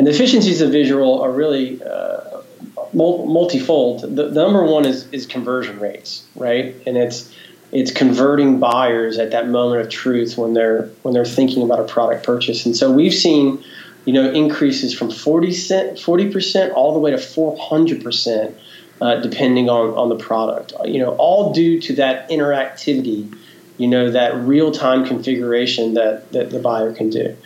And 0.00 0.06
the 0.06 0.12
efficiencies 0.12 0.62
of 0.62 0.70
visual 0.70 1.20
are 1.20 1.30
really 1.30 1.78
uh, 1.82 2.40
multifold. 2.94 4.00
The, 4.00 4.30
the 4.30 4.42
number 4.42 4.64
one 4.64 4.86
is, 4.86 5.06
is 5.12 5.26
conversion 5.26 5.78
rates, 5.78 6.26
right? 6.34 6.74
And 6.86 6.96
it's 6.96 7.30
it's 7.70 7.90
converting 7.90 8.58
buyers 8.58 9.18
at 9.18 9.32
that 9.32 9.48
moment 9.50 9.82
of 9.82 9.90
truth 9.90 10.38
when 10.38 10.54
they're 10.54 10.88
when 11.02 11.12
they're 11.12 11.26
thinking 11.26 11.62
about 11.62 11.80
a 11.80 11.84
product 11.84 12.24
purchase. 12.24 12.64
And 12.64 12.74
so 12.74 12.90
we've 12.90 13.12
seen, 13.12 13.62
you 14.06 14.14
know, 14.14 14.32
increases 14.32 14.94
from 14.94 15.10
40 15.10 16.32
percent 16.32 16.72
all 16.72 16.94
the 16.94 16.98
way 16.98 17.10
to 17.10 17.18
400 17.18 18.02
percent 18.02 18.56
uh, 19.02 19.16
depending 19.16 19.68
on, 19.68 19.90
on 19.98 20.08
the 20.08 20.16
product. 20.16 20.72
You 20.86 21.00
know, 21.00 21.14
all 21.16 21.52
due 21.52 21.78
to 21.78 21.96
that 21.96 22.30
interactivity, 22.30 23.36
you 23.76 23.86
know, 23.86 24.10
that 24.10 24.34
real 24.36 24.72
time 24.72 25.04
configuration 25.04 25.92
that, 25.92 26.32
that 26.32 26.48
the 26.48 26.58
buyer 26.58 26.94
can 26.94 27.10
do. 27.10 27.36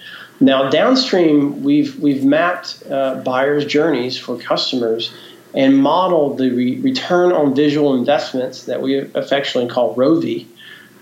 Now, 0.41 0.69
downstream, 0.69 1.63
we've, 1.63 1.99
we've 1.99 2.25
mapped 2.25 2.83
uh, 2.91 3.17
buyers' 3.17 3.65
journeys 3.65 4.19
for 4.19 4.37
customers 4.37 5.13
and 5.55 5.79
modeled 5.79 6.39
the 6.39 6.51
re- 6.51 6.81
return 6.81 7.33
on 7.33 7.55
visual 7.55 7.95
investments 7.95 8.65
that 8.65 8.83
we 8.83 8.99
affectionately 8.99 9.73
call 9.73 9.95
ROVI, 9.95 10.47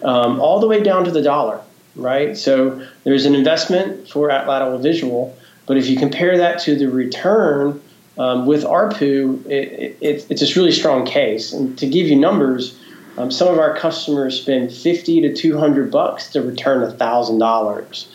um, 0.02 0.40
all 0.40 0.60
the 0.60 0.68
way 0.68 0.82
down 0.82 1.04
to 1.04 1.10
the 1.10 1.22
dollar, 1.22 1.60
right? 1.96 2.36
So 2.36 2.86
there's 3.04 3.24
an 3.24 3.34
investment 3.34 4.08
for 4.08 4.28
Atlatl 4.28 4.82
visual, 4.82 5.34
but 5.66 5.78
if 5.78 5.88
you 5.88 5.96
compare 5.96 6.36
that 6.38 6.60
to 6.62 6.76
the 6.76 6.90
return 6.90 7.80
um, 8.18 8.44
with 8.44 8.64
ARPU, 8.64 9.46
it, 9.46 9.96
it, 10.02 10.26
it's 10.28 10.42
a 10.42 10.60
really 10.60 10.72
strong 10.72 11.06
case. 11.06 11.52
And 11.52 11.78
to 11.78 11.86
give 11.86 12.06
you 12.06 12.16
numbers, 12.16 12.78
um, 13.16 13.30
some 13.30 13.48
of 13.48 13.58
our 13.58 13.74
customers 13.76 14.40
spend 14.40 14.72
50 14.72 15.22
to 15.22 15.34
200 15.34 15.90
bucks 15.90 16.30
to 16.32 16.42
return 16.42 16.82
$1,000. 16.90 18.06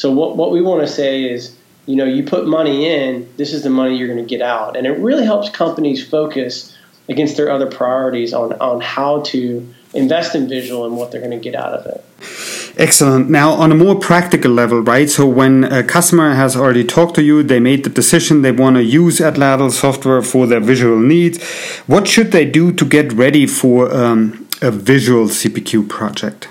So 0.00 0.10
what, 0.10 0.34
what 0.34 0.50
we 0.50 0.62
want 0.62 0.80
to 0.80 0.86
say 0.86 1.24
is, 1.24 1.54
you 1.84 1.94
know, 1.94 2.06
you 2.06 2.22
put 2.22 2.46
money 2.46 2.86
in, 2.86 3.28
this 3.36 3.52
is 3.52 3.64
the 3.64 3.68
money 3.68 3.98
you're 3.98 4.08
going 4.08 4.24
to 4.26 4.34
get 4.36 4.40
out. 4.40 4.74
And 4.74 4.86
it 4.86 4.96
really 4.98 5.26
helps 5.26 5.50
companies 5.50 6.00
focus 6.02 6.74
against 7.10 7.36
their 7.36 7.50
other 7.50 7.66
priorities 7.66 8.32
on, 8.32 8.54
on 8.60 8.80
how 8.80 9.20
to 9.32 9.40
invest 9.92 10.34
in 10.34 10.48
visual 10.48 10.86
and 10.86 10.96
what 10.96 11.10
they're 11.10 11.20
going 11.20 11.38
to 11.38 11.44
get 11.50 11.54
out 11.54 11.74
of 11.74 11.84
it. 11.84 12.02
Excellent. 12.78 13.28
Now, 13.28 13.50
on 13.50 13.72
a 13.72 13.74
more 13.74 13.94
practical 13.94 14.52
level, 14.52 14.80
right? 14.80 15.10
So, 15.10 15.26
when 15.26 15.64
a 15.64 15.82
customer 15.82 16.32
has 16.32 16.56
already 16.56 16.84
talked 16.84 17.16
to 17.16 17.22
you, 17.22 17.42
they 17.42 17.60
made 17.60 17.84
the 17.84 17.90
decision 17.90 18.40
they 18.40 18.52
want 18.52 18.76
to 18.76 18.82
use 18.82 19.18
Atlatl 19.18 19.70
software 19.70 20.22
for 20.22 20.46
their 20.46 20.60
visual 20.60 20.98
needs. 20.98 21.44
What 21.86 22.08
should 22.08 22.32
they 22.32 22.46
do 22.46 22.72
to 22.72 22.86
get 22.86 23.12
ready 23.12 23.46
for 23.46 23.94
um, 23.94 24.48
a 24.62 24.70
visual 24.70 25.26
CPQ 25.26 25.90
project? 25.90 26.48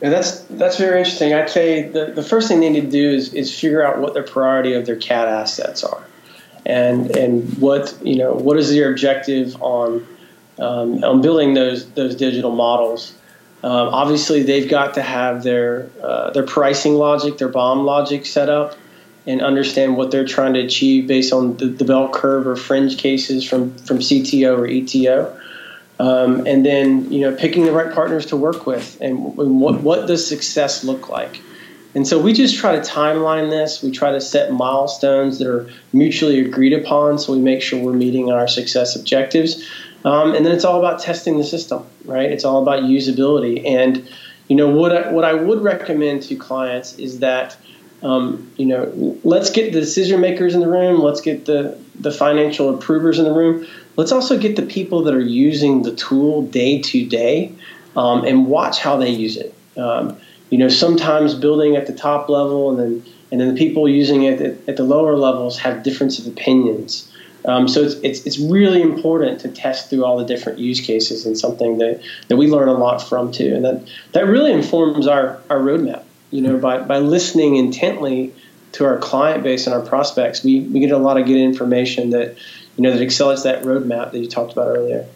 Yeah, 0.00 0.08
that's 0.08 0.40
that's 0.44 0.78
very 0.78 0.98
interesting. 0.98 1.34
I'd 1.34 1.50
say 1.50 1.82
the, 1.82 2.06
the 2.06 2.22
first 2.22 2.48
thing 2.48 2.60
they 2.60 2.70
need 2.70 2.82
to 2.82 2.90
do 2.90 3.10
is, 3.10 3.34
is 3.34 3.58
figure 3.58 3.82
out 3.82 3.98
what 3.98 4.14
their 4.14 4.22
priority 4.22 4.72
of 4.72 4.86
their 4.86 4.96
CAD 4.96 5.28
assets 5.28 5.84
are, 5.84 6.02
and 6.64 7.14
and 7.16 7.58
what 7.58 7.98
you 8.02 8.16
know 8.16 8.32
what 8.32 8.56
is 8.56 8.70
their 8.70 8.90
objective 8.90 9.60
on 9.60 10.06
um, 10.58 11.04
on 11.04 11.20
building 11.20 11.52
those 11.52 11.90
those 11.90 12.16
digital 12.16 12.50
models. 12.50 13.14
Um, 13.62 13.88
obviously, 13.88 14.42
they've 14.42 14.70
got 14.70 14.94
to 14.94 15.02
have 15.02 15.42
their 15.42 15.90
uh, 16.02 16.30
their 16.30 16.44
pricing 16.44 16.94
logic, 16.94 17.36
their 17.36 17.48
BOM 17.48 17.84
logic 17.84 18.24
set 18.24 18.48
up, 18.48 18.78
and 19.26 19.42
understand 19.42 19.98
what 19.98 20.10
they're 20.10 20.24
trying 20.24 20.54
to 20.54 20.60
achieve 20.60 21.08
based 21.08 21.34
on 21.34 21.58
the, 21.58 21.66
the 21.66 21.84
bell 21.84 22.08
curve 22.08 22.46
or 22.46 22.56
fringe 22.56 22.96
cases 22.96 23.46
from 23.46 23.76
from 23.76 23.98
CTO 23.98 24.58
or 24.58 24.66
ETO. 24.66 25.36
Um, 26.00 26.46
and 26.46 26.64
then 26.64 27.12
you 27.12 27.20
know 27.20 27.36
picking 27.36 27.66
the 27.66 27.72
right 27.72 27.92
partners 27.92 28.24
to 28.26 28.36
work 28.36 28.66
with, 28.66 28.98
and, 29.02 29.38
and 29.38 29.60
what 29.60 29.82
what 29.82 30.06
does 30.06 30.26
success 30.26 30.82
look 30.82 31.10
like? 31.10 31.42
And 31.94 32.08
so 32.08 32.18
we 32.18 32.32
just 32.32 32.56
try 32.56 32.74
to 32.74 32.80
timeline 32.80 33.50
this. 33.50 33.82
We 33.82 33.90
try 33.90 34.12
to 34.12 34.20
set 34.20 34.50
milestones 34.50 35.38
that 35.40 35.46
are 35.46 35.68
mutually 35.92 36.40
agreed 36.40 36.72
upon, 36.72 37.18
so 37.18 37.34
we 37.34 37.40
make 37.40 37.60
sure 37.60 37.78
we're 37.78 37.92
meeting 37.92 38.32
our 38.32 38.48
success 38.48 38.96
objectives. 38.96 39.68
Um, 40.06 40.34
and 40.34 40.46
then 40.46 40.54
it's 40.54 40.64
all 40.64 40.78
about 40.78 41.00
testing 41.00 41.36
the 41.36 41.44
system, 41.44 41.84
right? 42.06 42.30
It's 42.30 42.46
all 42.46 42.62
about 42.62 42.84
usability. 42.84 43.66
And 43.66 44.08
you 44.48 44.56
know 44.56 44.68
what 44.68 44.96
I, 44.96 45.12
what 45.12 45.24
I 45.24 45.34
would 45.34 45.60
recommend 45.62 46.22
to 46.24 46.36
clients 46.36 46.98
is 46.98 47.18
that 47.18 47.58
um, 48.02 48.50
you 48.56 48.64
know, 48.64 49.18
let's 49.24 49.50
get 49.50 49.72
the 49.72 49.80
decision 49.80 50.22
makers 50.22 50.54
in 50.54 50.60
the 50.60 50.68
room. 50.68 51.02
Let's 51.02 51.20
get 51.20 51.44
the 51.44 51.78
the 51.98 52.10
financial 52.10 52.74
approvers 52.74 53.18
in 53.18 53.26
the 53.26 53.32
room. 53.32 53.66
Let's 53.96 54.12
also 54.12 54.38
get 54.38 54.56
the 54.56 54.62
people 54.62 55.02
that 55.04 55.14
are 55.14 55.20
using 55.20 55.82
the 55.82 55.94
tool 55.94 56.42
day 56.42 56.80
to 56.82 57.06
day 57.06 57.52
um, 57.96 58.24
and 58.24 58.46
watch 58.46 58.80
how 58.80 58.96
they 58.96 59.10
use 59.10 59.36
it. 59.36 59.54
Um, 59.76 60.16
you 60.50 60.58
know, 60.58 60.68
sometimes 60.68 61.34
building 61.34 61.76
at 61.76 61.86
the 61.86 61.92
top 61.92 62.28
level 62.28 62.70
and 62.70 62.78
then 62.78 63.12
and 63.30 63.40
then 63.40 63.54
the 63.54 63.58
people 63.58 63.88
using 63.88 64.24
it 64.24 64.40
at, 64.40 64.68
at 64.68 64.76
the 64.76 64.82
lower 64.82 65.16
levels 65.16 65.58
have 65.58 65.82
difference 65.82 66.18
of 66.18 66.26
opinions. 66.26 67.10
Um, 67.44 67.68
so 67.68 67.82
it's, 67.82 67.94
it's, 68.02 68.26
it's 68.26 68.38
really 68.38 68.82
important 68.82 69.40
to 69.42 69.48
test 69.48 69.88
through 69.88 70.04
all 70.04 70.18
the 70.18 70.24
different 70.24 70.58
use 70.58 70.80
cases 70.80 71.24
and 71.24 71.38
something 71.38 71.78
that, 71.78 72.02
that 72.28 72.36
we 72.36 72.48
learn 72.48 72.68
a 72.68 72.74
lot 72.74 72.98
from 72.98 73.32
too. 73.32 73.54
And 73.54 73.64
that, 73.64 73.88
that 74.12 74.26
really 74.26 74.52
informs 74.52 75.06
our, 75.06 75.40
our 75.48 75.58
roadmap. 75.58 76.04
You 76.30 76.42
know, 76.42 76.58
by, 76.58 76.80
by 76.80 76.98
listening 76.98 77.56
intently 77.56 78.34
to 78.72 78.84
our 78.84 78.98
client 78.98 79.42
base 79.42 79.66
and 79.66 79.74
our 79.74 79.80
prospects, 79.80 80.44
we, 80.44 80.60
we 80.60 80.80
get 80.80 80.90
a 80.90 80.98
lot 80.98 81.18
of 81.18 81.26
good 81.26 81.38
information 81.38 82.10
that, 82.10 82.36
you 82.76 82.82
know, 82.82 82.92
that 82.92 83.02
accelerates 83.02 83.42
that 83.42 83.62
roadmap 83.62 84.12
that 84.12 84.18
you 84.18 84.28
talked 84.28 84.52
about 84.52 84.68
earlier. 84.76 85.06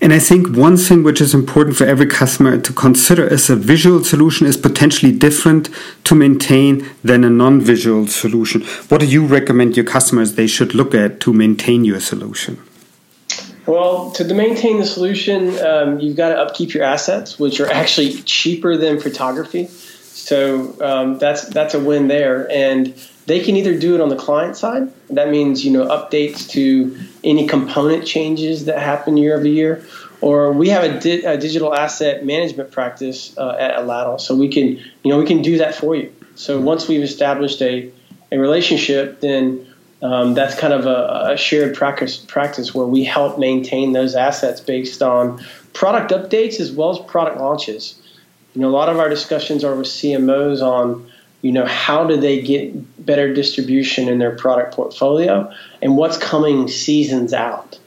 And 0.00 0.12
I 0.12 0.18
think 0.18 0.56
one 0.56 0.76
thing 0.76 1.04
which 1.04 1.20
is 1.20 1.32
important 1.32 1.76
for 1.76 1.84
every 1.84 2.06
customer 2.06 2.58
to 2.58 2.72
consider 2.72 3.24
is 3.24 3.48
a 3.48 3.54
visual 3.54 4.02
solution 4.02 4.48
is 4.48 4.56
potentially 4.56 5.12
different 5.12 5.70
to 6.04 6.16
maintain 6.16 6.90
than 7.04 7.22
a 7.22 7.30
non-visual 7.30 8.08
solution. 8.08 8.62
What 8.88 9.00
do 9.00 9.06
you 9.06 9.24
recommend 9.24 9.76
your 9.76 9.86
customers 9.86 10.34
they 10.34 10.48
should 10.48 10.74
look 10.74 10.92
at 10.92 11.20
to 11.20 11.32
maintain 11.32 11.84
your 11.84 12.00
solution? 12.00 12.60
Well, 13.64 14.10
to 14.12 14.34
maintain 14.34 14.80
the 14.80 14.86
solution, 14.86 15.56
um, 15.60 16.00
you've 16.00 16.16
got 16.16 16.30
to 16.30 16.38
upkeep 16.38 16.74
your 16.74 16.82
assets, 16.82 17.38
which 17.38 17.60
are 17.60 17.70
actually 17.70 18.14
cheaper 18.22 18.76
than 18.76 18.98
photography. 18.98 19.68
So 19.68 20.76
um, 20.80 21.18
that's 21.18 21.44
that's 21.48 21.74
a 21.74 21.80
win 21.80 22.08
there, 22.08 22.50
and 22.50 22.94
they 23.26 23.40
can 23.40 23.56
either 23.56 23.78
do 23.78 23.94
it 23.94 24.00
on 24.00 24.08
the 24.08 24.16
client 24.16 24.56
side. 24.56 24.90
That 25.10 25.30
means 25.30 25.64
you 25.64 25.70
know 25.72 25.86
updates 25.86 26.48
to 26.50 26.98
any 27.22 27.46
component 27.46 28.06
changes 28.06 28.66
that 28.66 28.80
happen 28.80 29.16
year 29.16 29.36
over 29.36 29.46
year, 29.46 29.84
or 30.20 30.52
we 30.52 30.68
have 30.70 30.84
a, 30.84 31.00
di- 31.00 31.24
a 31.24 31.36
digital 31.36 31.74
asset 31.74 32.24
management 32.24 32.70
practice 32.70 33.36
uh, 33.38 33.56
at 33.58 33.76
Atlatl, 33.76 34.20
so 34.20 34.34
we 34.34 34.48
can 34.48 34.68
you 35.02 35.10
know 35.10 35.18
we 35.18 35.26
can 35.26 35.42
do 35.42 35.58
that 35.58 35.74
for 35.74 35.94
you. 35.94 36.12
So 36.34 36.56
mm-hmm. 36.56 36.66
once 36.66 36.88
we've 36.88 37.02
established 37.02 37.60
a 37.62 37.90
a 38.30 38.38
relationship, 38.38 39.20
then 39.20 39.66
um, 40.02 40.34
that's 40.34 40.58
kind 40.58 40.72
of 40.72 40.86
a, 40.86 41.32
a, 41.32 41.36
shared 41.36 41.76
practice 41.76 42.16
practice 42.16 42.74
where 42.74 42.86
we 42.86 43.04
help 43.04 43.38
maintain 43.38 43.92
those 43.92 44.16
assets 44.16 44.60
based 44.60 45.00
on 45.00 45.44
product 45.74 46.10
updates 46.10 46.58
as 46.58 46.72
well 46.72 46.90
as 46.90 46.98
product 46.98 47.38
launches. 47.38 48.00
You 48.54 48.62
know, 48.62 48.68
a 48.68 48.70
lot 48.70 48.88
of 48.88 48.98
our 48.98 49.08
discussions 49.08 49.64
are 49.64 49.74
with 49.76 49.86
CMOs 49.86 50.60
on 50.60 51.11
you 51.42 51.52
know 51.52 51.66
how 51.66 52.06
do 52.06 52.16
they 52.16 52.40
get 52.40 53.04
better 53.04 53.32
distribution 53.34 54.08
in 54.08 54.18
their 54.18 54.36
product 54.36 54.74
portfolio 54.74 55.52
and 55.82 55.96
what's 55.96 56.16
coming 56.16 56.68
seasons 56.68 57.32
out? 57.32 57.78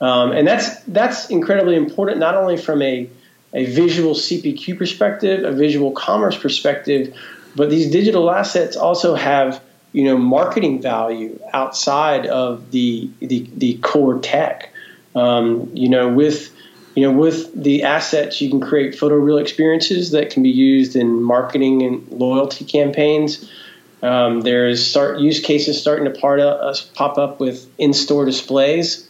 Um, 0.00 0.32
and 0.32 0.46
that's 0.46 0.80
that's 0.84 1.30
incredibly 1.30 1.76
important 1.76 2.18
not 2.18 2.34
only 2.34 2.56
from 2.56 2.82
a, 2.82 3.08
a 3.54 3.66
visual 3.66 4.14
cpq 4.14 4.76
perspective 4.76 5.44
a 5.44 5.52
visual 5.52 5.92
commerce 5.92 6.36
perspective 6.36 7.14
but 7.54 7.70
these 7.70 7.90
digital 7.90 8.30
assets 8.30 8.76
also 8.76 9.14
have 9.14 9.62
you 9.92 10.04
know 10.04 10.16
marketing 10.16 10.80
value 10.80 11.38
outside 11.52 12.26
of 12.26 12.70
the 12.70 13.08
the, 13.20 13.46
the 13.56 13.74
core 13.78 14.18
tech. 14.18 14.70
Um, 15.14 15.70
you 15.74 15.88
know 15.88 16.08
with 16.08 16.52
you 16.94 17.02
know, 17.02 17.16
with 17.16 17.60
the 17.60 17.84
assets, 17.84 18.40
you 18.40 18.50
can 18.50 18.60
create 18.60 18.94
photoreal 18.94 19.40
experiences 19.40 20.10
that 20.10 20.30
can 20.30 20.42
be 20.42 20.50
used 20.50 20.94
in 20.94 21.22
marketing 21.22 21.82
and 21.82 22.06
loyalty 22.10 22.64
campaigns. 22.64 23.50
Um, 24.02 24.40
there's 24.40 24.84
start 24.84 25.20
use 25.20 25.40
cases 25.40 25.80
starting 25.80 26.04
to 26.04 26.18
part 26.18 26.40
uh, 26.40 26.74
pop 26.94 27.18
up 27.18 27.40
with 27.40 27.66
in-store 27.78 28.24
displays, 28.24 29.08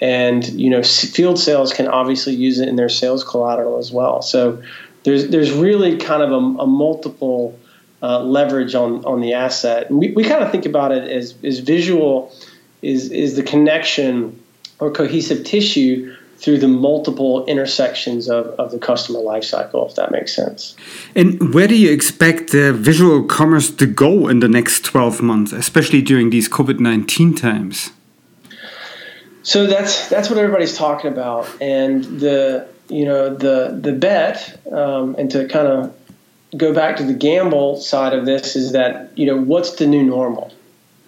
and 0.00 0.46
you 0.48 0.70
know, 0.70 0.82
field 0.82 1.38
sales 1.38 1.72
can 1.72 1.88
obviously 1.88 2.34
use 2.34 2.60
it 2.60 2.68
in 2.68 2.76
their 2.76 2.88
sales 2.88 3.24
collateral 3.24 3.78
as 3.78 3.92
well. 3.92 4.20
So 4.20 4.62
there's 5.04 5.28
there's 5.28 5.52
really 5.52 5.96
kind 5.98 6.22
of 6.22 6.30
a, 6.30 6.62
a 6.62 6.66
multiple 6.66 7.58
uh, 8.02 8.20
leverage 8.20 8.74
on 8.74 9.04
on 9.04 9.20
the 9.20 9.34
asset. 9.34 9.88
And 9.88 9.98
we, 9.98 10.10
we 10.10 10.24
kind 10.24 10.42
of 10.42 10.50
think 10.50 10.66
about 10.66 10.92
it 10.92 11.08
as, 11.08 11.34
as 11.42 11.60
visual 11.60 12.32
is 12.82 13.10
is 13.12 13.36
the 13.36 13.42
connection 13.42 14.42
or 14.80 14.90
cohesive 14.90 15.44
tissue 15.44 16.14
through 16.36 16.58
the 16.58 16.68
multiple 16.68 17.44
intersections 17.46 18.28
of, 18.28 18.46
of 18.58 18.70
the 18.70 18.78
customer 18.78 19.20
lifecycle, 19.20 19.88
if 19.88 19.96
that 19.96 20.10
makes 20.10 20.34
sense. 20.34 20.76
And 21.14 21.54
where 21.54 21.66
do 21.66 21.76
you 21.76 21.90
expect 21.90 22.50
the 22.50 22.72
visual 22.72 23.24
commerce 23.24 23.70
to 23.70 23.86
go 23.86 24.28
in 24.28 24.40
the 24.40 24.48
next 24.48 24.84
12 24.84 25.22
months, 25.22 25.52
especially 25.52 26.02
during 26.02 26.30
these 26.30 26.48
COVID 26.48 26.80
19 26.80 27.34
times? 27.34 27.90
So 29.42 29.66
that's 29.66 30.08
that's 30.08 30.30
what 30.30 30.38
everybody's 30.38 30.74
talking 30.74 31.12
about, 31.12 31.46
and 31.60 32.02
the 32.02 32.66
you 32.88 33.04
know 33.04 33.34
the 33.34 33.78
the 33.78 33.92
bet, 33.92 34.58
um, 34.72 35.16
and 35.18 35.30
to 35.32 35.46
kind 35.48 35.68
of 35.68 35.94
go 36.56 36.72
back 36.72 36.96
to 36.96 37.04
the 37.04 37.12
gamble 37.12 37.76
side 37.76 38.14
of 38.14 38.24
this 38.24 38.56
is 38.56 38.72
that 38.72 39.10
you 39.18 39.26
know 39.26 39.36
what's 39.36 39.72
the 39.72 39.86
new 39.86 40.02
normal, 40.02 40.50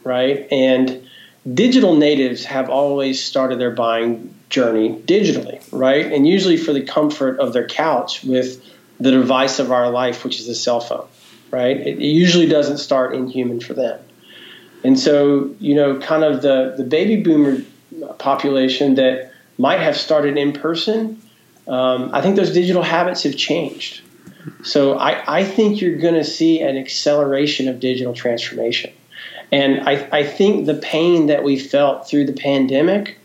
right? 0.04 0.46
And 0.52 1.08
digital 1.54 1.96
natives 1.96 2.44
have 2.44 2.68
always 2.68 3.24
started 3.24 3.58
their 3.58 3.70
buying 3.70 4.35
journey 4.48 5.00
digitally, 5.06 5.62
right? 5.72 6.10
And 6.12 6.26
usually 6.26 6.56
for 6.56 6.72
the 6.72 6.82
comfort 6.82 7.38
of 7.40 7.52
their 7.52 7.66
couch 7.66 8.22
with 8.22 8.64
the 8.98 9.10
device 9.10 9.58
of 9.58 9.72
our 9.72 9.90
life, 9.90 10.24
which 10.24 10.40
is 10.40 10.48
a 10.48 10.54
cell 10.54 10.80
phone, 10.80 11.06
right? 11.50 11.76
It 11.76 11.98
usually 11.98 12.46
doesn't 12.46 12.78
start 12.78 13.14
in 13.14 13.28
human 13.28 13.60
for 13.60 13.74
them. 13.74 14.00
And 14.84 14.98
so, 14.98 15.54
you 15.58 15.74
know, 15.74 15.98
kind 15.98 16.22
of 16.22 16.42
the, 16.42 16.74
the 16.76 16.84
baby 16.84 17.16
boomer 17.22 17.62
population 18.18 18.94
that 18.96 19.32
might 19.58 19.80
have 19.80 19.96
started 19.96 20.36
in 20.36 20.52
person, 20.52 21.20
um, 21.66 22.10
I 22.12 22.20
think 22.20 22.36
those 22.36 22.52
digital 22.52 22.82
habits 22.82 23.24
have 23.24 23.36
changed. 23.36 24.02
So 24.62 24.96
I, 24.96 25.40
I 25.40 25.44
think 25.44 25.80
you're 25.80 25.98
going 25.98 26.14
to 26.14 26.24
see 26.24 26.60
an 26.60 26.76
acceleration 26.76 27.68
of 27.68 27.80
digital 27.80 28.14
transformation. 28.14 28.92
And 29.50 29.88
I, 29.88 30.08
I 30.12 30.24
think 30.24 30.66
the 30.66 30.74
pain 30.74 31.26
that 31.26 31.42
we 31.42 31.58
felt 31.58 32.08
through 32.08 32.26
the 32.26 32.32
pandemic 32.32 33.18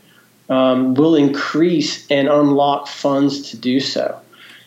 um, 0.52 0.96
will 0.96 1.16
increase 1.16 2.06
and 2.12 2.28
unlock 2.28 2.88
funds 2.88 3.52
to 3.52 3.58
do 3.58 3.80
so. 3.80 4.20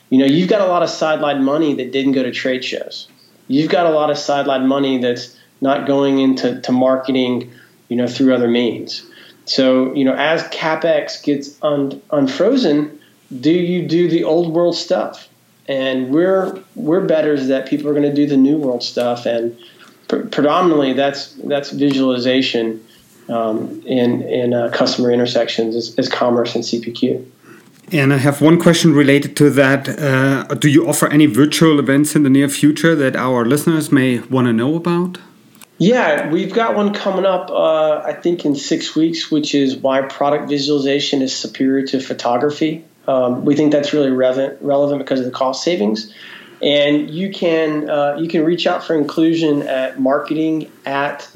You 0.09 0.19
know, 0.19 0.25
you've 0.25 0.49
got 0.49 0.63
a 0.63 0.67
lot 0.67 0.83
of 0.83 0.89
sideline 0.89 1.45
money 1.45 1.75
that 1.75 1.93
didn't 1.93 2.13
go 2.13 2.23
to 2.23 2.33
trade 2.33 2.65
shows. 2.65 3.07
You've 3.49 3.71
got 3.71 3.85
a 3.85 3.91
lot 3.91 4.11
of 4.11 4.17
sideline 4.17 4.67
money 4.67 4.97
that's 4.99 5.37
not 5.61 5.87
going 5.87 6.21
into 6.21 6.59
to 6.63 6.73
marketing, 6.73 7.53
you 7.89 7.97
know, 7.97 8.07
through 8.07 8.35
other 8.35 8.49
means. 8.49 9.05
So, 9.45 9.95
you 9.95 10.07
know, 10.07 10.15
as 10.15 10.43
capex 10.45 11.23
gets 11.23 11.63
un, 11.63 12.01
unfrozen, 12.11 12.99
do 13.41 13.53
you 13.53 13.87
do 13.87 14.09
the 14.09 14.25
old 14.25 14.55
world 14.55 14.77
stuff? 14.77 15.29
And 15.69 16.11
we're 16.11 16.63
we're 16.75 17.05
betters 17.05 17.49
that 17.49 17.69
people 17.69 17.89
are 17.91 17.93
going 17.93 18.09
to 18.09 18.15
do 18.15 18.27
the 18.27 18.37
new 18.37 18.57
world 18.59 18.83
stuff, 18.83 19.27
and 19.27 19.59
pr- 20.09 20.27
predominantly 20.29 20.95
that's 20.95 21.33
that's 21.35 21.71
visualization 21.71 22.85
um, 23.29 23.83
in 23.87 24.23
in 24.23 24.55
uh, 24.55 24.71
customer 24.73 25.11
intersections 25.11 25.75
is, 25.75 25.99
is, 25.99 26.09
commerce 26.09 26.55
and 26.55 26.65
CPQ. 26.65 27.25
And 27.93 28.13
I 28.13 28.17
have 28.19 28.41
one 28.41 28.59
question 28.59 28.95
related 28.95 29.37
to 29.37 29.51
that. 29.51 29.89
Uh, 29.89 30.45
do 30.55 30.69
you 30.69 30.89
offer 30.89 31.07
any 31.09 31.27
virtual 31.27 31.79
events 31.79 32.17
in 32.17 32.23
the 32.23 32.31
near 32.31 32.49
future 32.49 32.95
that 32.95 33.15
our 33.15 33.45
listeners 33.45 33.93
may 33.93 34.21
want 34.21 34.47
to 34.47 34.53
know 34.53 34.75
about? 34.75 35.19
Yeah, 35.79 36.31
we've 36.31 36.55
got 36.55 36.77
one 36.77 36.95
coming 36.95 37.27
up, 37.27 37.51
uh, 37.51 37.99
I 37.99 38.13
think, 38.13 38.45
in 38.45 38.55
six 38.55 38.95
weeks, 38.95 39.31
which 39.31 39.55
is 39.55 39.77
why 39.77 40.03
product 40.03 40.49
visualization 40.49 41.21
is 41.21 41.35
superior 41.35 41.85
to 41.89 42.01
photography. 42.01 42.85
Um, 43.09 43.45
we 43.45 43.57
think 43.57 43.73
that's 43.73 43.93
really 43.93 44.11
relevant, 44.11 44.63
relevant 44.63 45.01
because 45.01 45.21
of 45.21 45.27
the 45.27 45.33
cost 45.33 45.65
savings. 45.65 46.15
And 46.63 47.11
you 47.11 47.31
can 47.31 47.91
uh, 47.91 48.17
you 48.19 48.29
can 48.29 48.45
reach 48.45 48.67
out 48.67 48.85
for 48.85 48.97
inclusion 48.97 49.63
at 49.63 50.01
marketing 50.01 50.71
at 50.87 51.29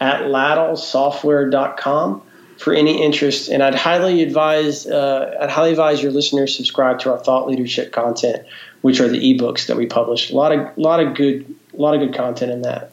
atlatlsoftware.com 0.00 2.22
for 2.58 2.72
any 2.72 3.02
interest. 3.02 3.48
And 3.48 3.62
I'd 3.62 3.74
highly 3.74 4.22
advise 4.22 4.86
uh, 4.86 5.36
I'd 5.40 5.50
highly 5.50 5.70
advise 5.70 6.02
your 6.02 6.12
listeners 6.12 6.56
subscribe 6.56 6.98
to 7.00 7.12
our 7.12 7.18
thought 7.18 7.48
leadership 7.48 7.92
content, 7.92 8.46
which 8.82 9.00
are 9.00 9.08
the 9.08 9.18
ebooks 9.18 9.66
that 9.66 9.76
we 9.76 9.86
publish. 9.86 10.30
A 10.30 10.36
lot 10.36 10.52
of 10.52 10.78
lot 10.78 11.00
of 11.00 11.14
good 11.14 11.54
a 11.74 11.76
lot 11.76 11.94
of 11.94 12.00
good 12.00 12.14
content 12.14 12.52
in 12.52 12.62
that. 12.62 12.92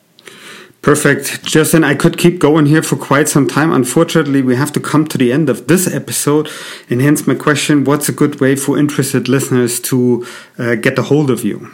Perfect. 0.82 1.46
Justin, 1.46 1.86
I 1.86 1.96
could 1.96 2.18
keep 2.18 2.40
going 2.40 2.66
here 2.66 2.84
for 2.84 2.98
quite 2.98 3.30
some 3.30 3.48
time. 3.48 3.72
Unfortunately, 3.72 4.42
we 4.42 4.58
have 4.58 4.74
to 4.74 4.82
come 4.82 5.08
to 5.08 5.18
the 5.18 5.32
end 5.32 5.50
of 5.50 5.68
this 5.68 5.88
episode. 5.88 6.50
And 6.90 7.02
hence 7.02 7.26
my 7.26 7.36
question 7.36 7.86
what's 7.86 8.10
a 8.10 8.12
good 8.12 8.42
way 8.42 8.58
for 8.58 8.78
interested 8.78 9.30
listeners 9.30 9.80
to 9.82 10.28
uh, 10.60 10.76
get 10.76 11.00
a 11.00 11.04
hold 11.04 11.30
of 11.30 11.46
you? 11.46 11.72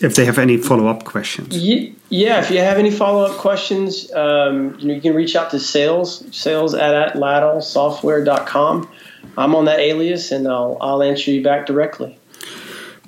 If 0.00 0.16
they 0.16 0.24
have 0.24 0.38
any 0.38 0.56
follow 0.56 0.86
up 0.86 1.04
questions. 1.04 1.56
Yeah, 1.56 2.40
if 2.40 2.50
you 2.50 2.58
have 2.58 2.78
any 2.78 2.90
follow 2.90 3.24
up 3.24 3.36
questions, 3.38 4.10
um, 4.12 4.76
you, 4.78 4.88
know, 4.88 4.94
you 4.94 5.00
can 5.00 5.14
reach 5.14 5.36
out 5.36 5.50
to 5.50 5.60
sales, 5.60 6.24
sales 6.36 6.74
at, 6.74 7.14
atlatlsoftware.com. 7.14 8.88
I'm 9.36 9.54
on 9.54 9.66
that 9.66 9.78
alias 9.78 10.32
and 10.32 10.48
I'll, 10.48 10.78
I'll 10.80 11.02
answer 11.02 11.30
you 11.30 11.42
back 11.42 11.66
directly. 11.66 12.18